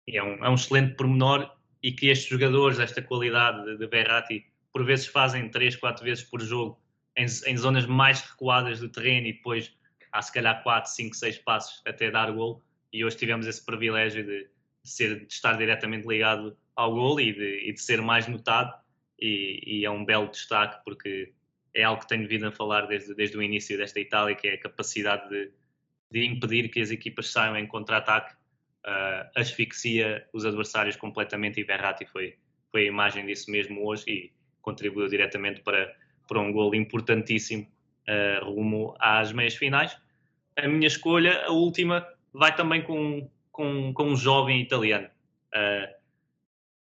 [0.10, 1.52] É um, é um excelente pormenor
[1.84, 6.24] e que estes jogadores, esta qualidade de, de Berratti, por vezes fazem 3, 4 vezes
[6.24, 6.80] por jogo
[7.16, 9.76] em, em, zonas mais recuadas do terreno e depois
[10.12, 14.24] há se calhar 4, 5, 6 passos até dar gol e hoje tivemos esse privilégio
[14.24, 18.28] de, de ser, de estar diretamente ligado ao gol e de, e de ser mais
[18.28, 18.74] notado
[19.20, 21.34] e, e, é um belo destaque porque
[21.74, 24.54] é algo que tenho vindo a falar desde, desde o início desta Itália, que é
[24.54, 25.52] a capacidade de,
[26.12, 28.34] de impedir que as equipas saiam em contra-ataque,
[28.86, 32.36] uh, asfixia os adversários completamente e Verratti foi,
[32.72, 35.96] foi a imagem disso mesmo hoje e contribuiu diretamente para,
[36.28, 37.68] para um gol importantíssimo
[38.08, 39.98] uh, rumo às meias finais.
[40.56, 45.08] A minha escolha, a última, vai também com, com, com um jovem italiano.
[45.54, 45.98] Uh,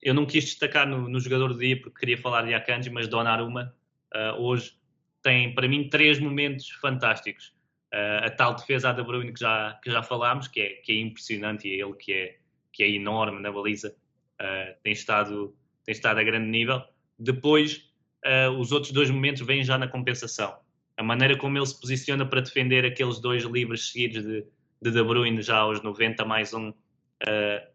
[0.02, 3.06] eu não quis destacar no, no, jogador do dia porque queria falar de Akanji, mas
[3.06, 3.72] Donnarumma
[4.14, 4.72] uh, hoje
[5.22, 7.54] tem para mim três momentos fantásticos.
[7.92, 10.92] Uh, a tal defesa a De Bruyne que já, que já falámos, que é, que
[10.92, 12.38] é impressionante e é ele que é,
[12.72, 13.94] que é enorme na baliza,
[14.40, 15.54] uh, tem, estado,
[15.84, 16.82] tem estado a grande nível.
[17.18, 17.90] Depois,
[18.58, 20.56] os outros dois momentos vêm já na compensação.
[20.96, 24.44] A maneira como ele se posiciona para defender aqueles dois livres seguidos de,
[24.80, 26.72] de De Bruyne já aos 90 mais um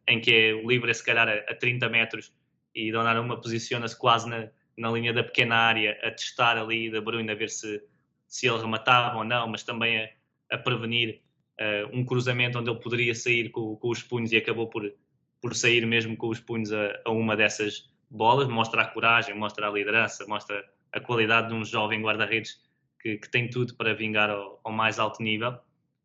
[0.08, 2.34] em que é o livre é se calhar a, a 30 metros
[2.74, 7.32] e Donnarumma posiciona-se quase na, na linha da pequena área a testar ali da Bruyne
[7.32, 7.82] a ver se,
[8.28, 10.10] se ele rematava ou não, mas também a,
[10.52, 11.22] a prevenir
[11.60, 14.94] uh, um cruzamento onde ele poderia sair com, com, os punhos e acabou por,
[15.42, 18.48] por sair mesmo com os punhos a, a, uma dessas bolas.
[18.48, 22.62] Mostra a coragem, mostra a liderança, mostra a qualidade de um jovem guarda-redes
[23.02, 25.58] que, que, tem tudo para vingar ao, ao mais alto nível.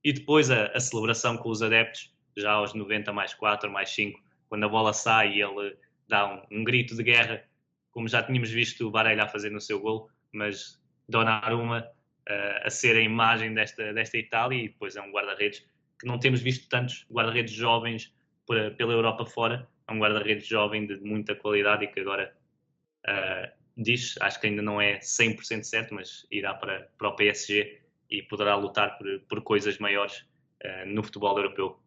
[0.03, 4.18] E depois a, a, celebração com os adeptos, já aos 90 mais 4, mais 5,
[4.49, 5.77] quando a bola sai e ele
[6.09, 7.45] dá um, um grito de guerra,
[7.93, 11.86] como já tínhamos visto o Barella a fazer no seu gol, mas Donnarumma
[12.28, 15.64] uh, a ser a imagem desta, desta Itália e depois é um guarda-redes
[16.01, 18.12] que não temos visto tantos guarda-redes jovens
[18.47, 22.34] por, pela Europa fora, é um guarda-redes jovem de muita qualidade e que agora
[23.07, 27.80] uh, diz, acho que ainda não é 100% certo, mas irá para, para o PSG
[28.11, 30.26] e poderá lutar por, por coisas maiores
[30.64, 31.78] uh, no futebol europeu.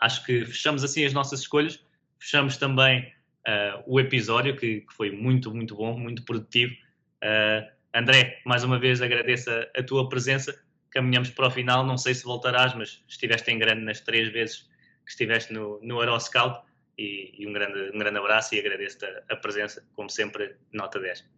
[0.00, 1.84] Acho que fechamos assim as nossas escolhas,
[2.18, 3.12] fechamos também
[3.48, 6.74] uh, o episódio, que, que, foi muito, muito bom, muito produtivo.
[7.22, 10.62] Uh, André, mais uma vez agradeço a, a, tua presença.
[10.90, 14.68] Caminhamos para o final, não sei se voltarás, mas estiveste em grande nas três vezes
[15.04, 16.62] que estiveste no, no Euroscout
[16.98, 21.00] e, e um, grande, um grande abraço e agradeço-te a, a presença, como sempre, nota
[21.00, 21.37] 10.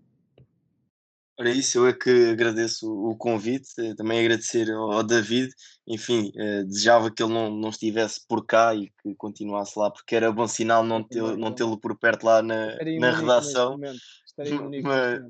[1.41, 5.51] Ora, isso, eu é que agradeço o convite, eh, também agradecer ao David,
[5.86, 10.14] enfim, eh, desejava que ele não, não estivesse por cá e que continuasse lá, porque
[10.14, 13.78] era bom sinal não tê-lo não tê por perto lá na, na redação.
[14.84, 15.22] Mas,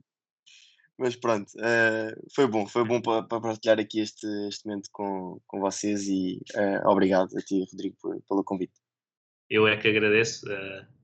[0.98, 5.40] mas, pronto, uh, foi bom, foi bom para, para partilhar aqui este, este momento com,
[5.46, 6.40] com vocês e
[6.84, 7.96] obrigado a ti, Rodrigo,
[8.28, 8.74] pelo convite.
[9.48, 10.44] Eu é que agradeço,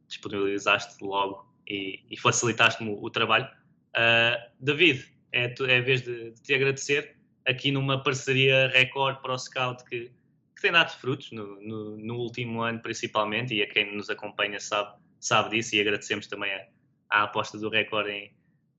[0.07, 3.49] disponibilizaste logo e, e facilitaste-me o trabalho
[3.97, 7.17] Uh, David, é, é a vez de, de, te agradecer
[7.47, 10.11] aqui numa parceria recorde para o Scout que,
[10.55, 14.61] que tem dado frutos no, no, no, último ano, principalmente, e a quem nos acompanha
[14.61, 16.67] sabe, sabe disso, e agradecemos também a,
[17.11, 18.27] a aposta do recorde em,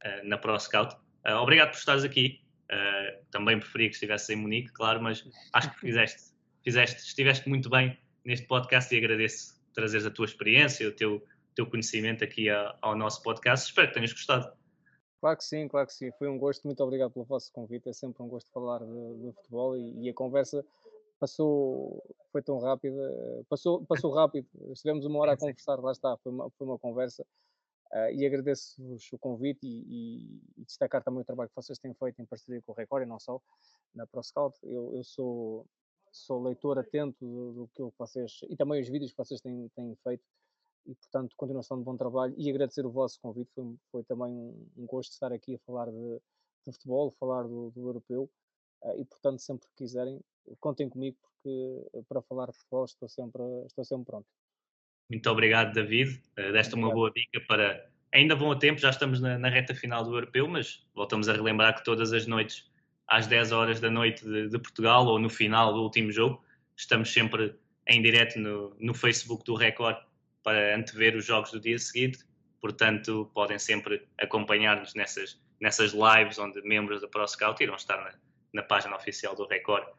[0.05, 0.95] uh, na Pro Scout.
[1.28, 2.39] Uh, obrigado por estares aqui.
[3.32, 6.32] também preferia que estivesse em Munique, claro, mas acho que fizeste,
[6.63, 11.65] fizeste, estiveste muito bem neste podcast e agradeço trazeres a tua experiência, o teu, teu
[11.65, 12.49] conhecimento aqui
[12.82, 13.68] ao nosso podcast.
[13.68, 14.51] Espero que tenhas gostado.
[15.20, 16.11] Claro que sim, claro que sim.
[16.11, 16.63] Foi um gosto.
[16.65, 17.89] Muito obrigado pelo vosso convite.
[17.89, 20.63] É sempre um gosto falar de, de futebol e, e, a conversa
[21.20, 22.95] passou, foi tão rápida,
[23.49, 24.47] passou, passou rápido.
[24.72, 27.26] Estivemos uma hora a conversar, lá está, foi uma, foi uma conversa.
[27.91, 31.93] Uh, e agradeço-vos o convite e, e, e, destacar também o trabalho que vocês têm
[31.93, 33.41] feito em parceria com o Record e não só
[33.95, 34.57] na ProScout.
[34.61, 35.65] Eu, eu sou,
[36.11, 39.95] sou leitor atento do, do que vocês e também os vídeos que vocês têm, têm
[40.03, 40.24] feito
[40.88, 43.51] e, portanto, continuação de bom trabalho e agradecer o vosso convite.
[43.53, 46.21] Foi, foi também um, um, gosto estar aqui a falar de,
[46.65, 48.29] de futebol, falar do, do europeu
[48.83, 50.19] uh, e, portanto, sempre que quiserem,
[50.59, 54.27] contem comigo porque eh, para falar de futebol estou sempre, estou sempre pronto.
[55.09, 56.21] Muito obrigado, David.
[56.39, 57.89] Uh, deste uma boa dica para.
[58.13, 61.33] Ainda vão a tempo, já estamos na, na, reta final do europeu, mas voltamos a
[61.33, 62.71] relembrar que todas as noites,
[63.05, 66.41] às 10 horas da noite de, de Portugal ou no final do último jogo,
[66.77, 67.53] estamos sempre
[67.85, 69.97] em direto no, no Facebook do Record
[70.47, 72.19] para antever os jogos do dia seguinte.
[72.61, 78.13] Portanto, podem sempre acompanhar-nos nessas, nessas lives onde membros da ProScout irão estar na,
[78.53, 79.93] na página oficial do Record uh,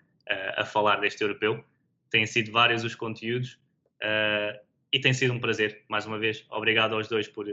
[0.57, 1.63] a falar deste europeu.
[2.09, 3.61] Têm sido vários os conteúdos
[4.03, 4.59] uh,
[4.91, 5.85] e tem sido um prazer.
[5.87, 7.45] Mais uma vez, obrigado aos dois por,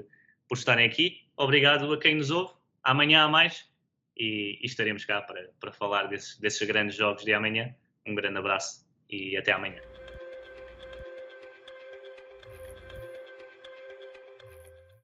[0.47, 1.27] por estarem aqui.
[1.35, 2.53] Obrigado a quem nos ouve.
[2.81, 3.69] Amanhã há mais
[4.15, 7.75] e, e estaremos cá para, para falar desses, desses grandes jogos de amanhã.
[8.07, 9.81] Um grande abraço e até amanhã.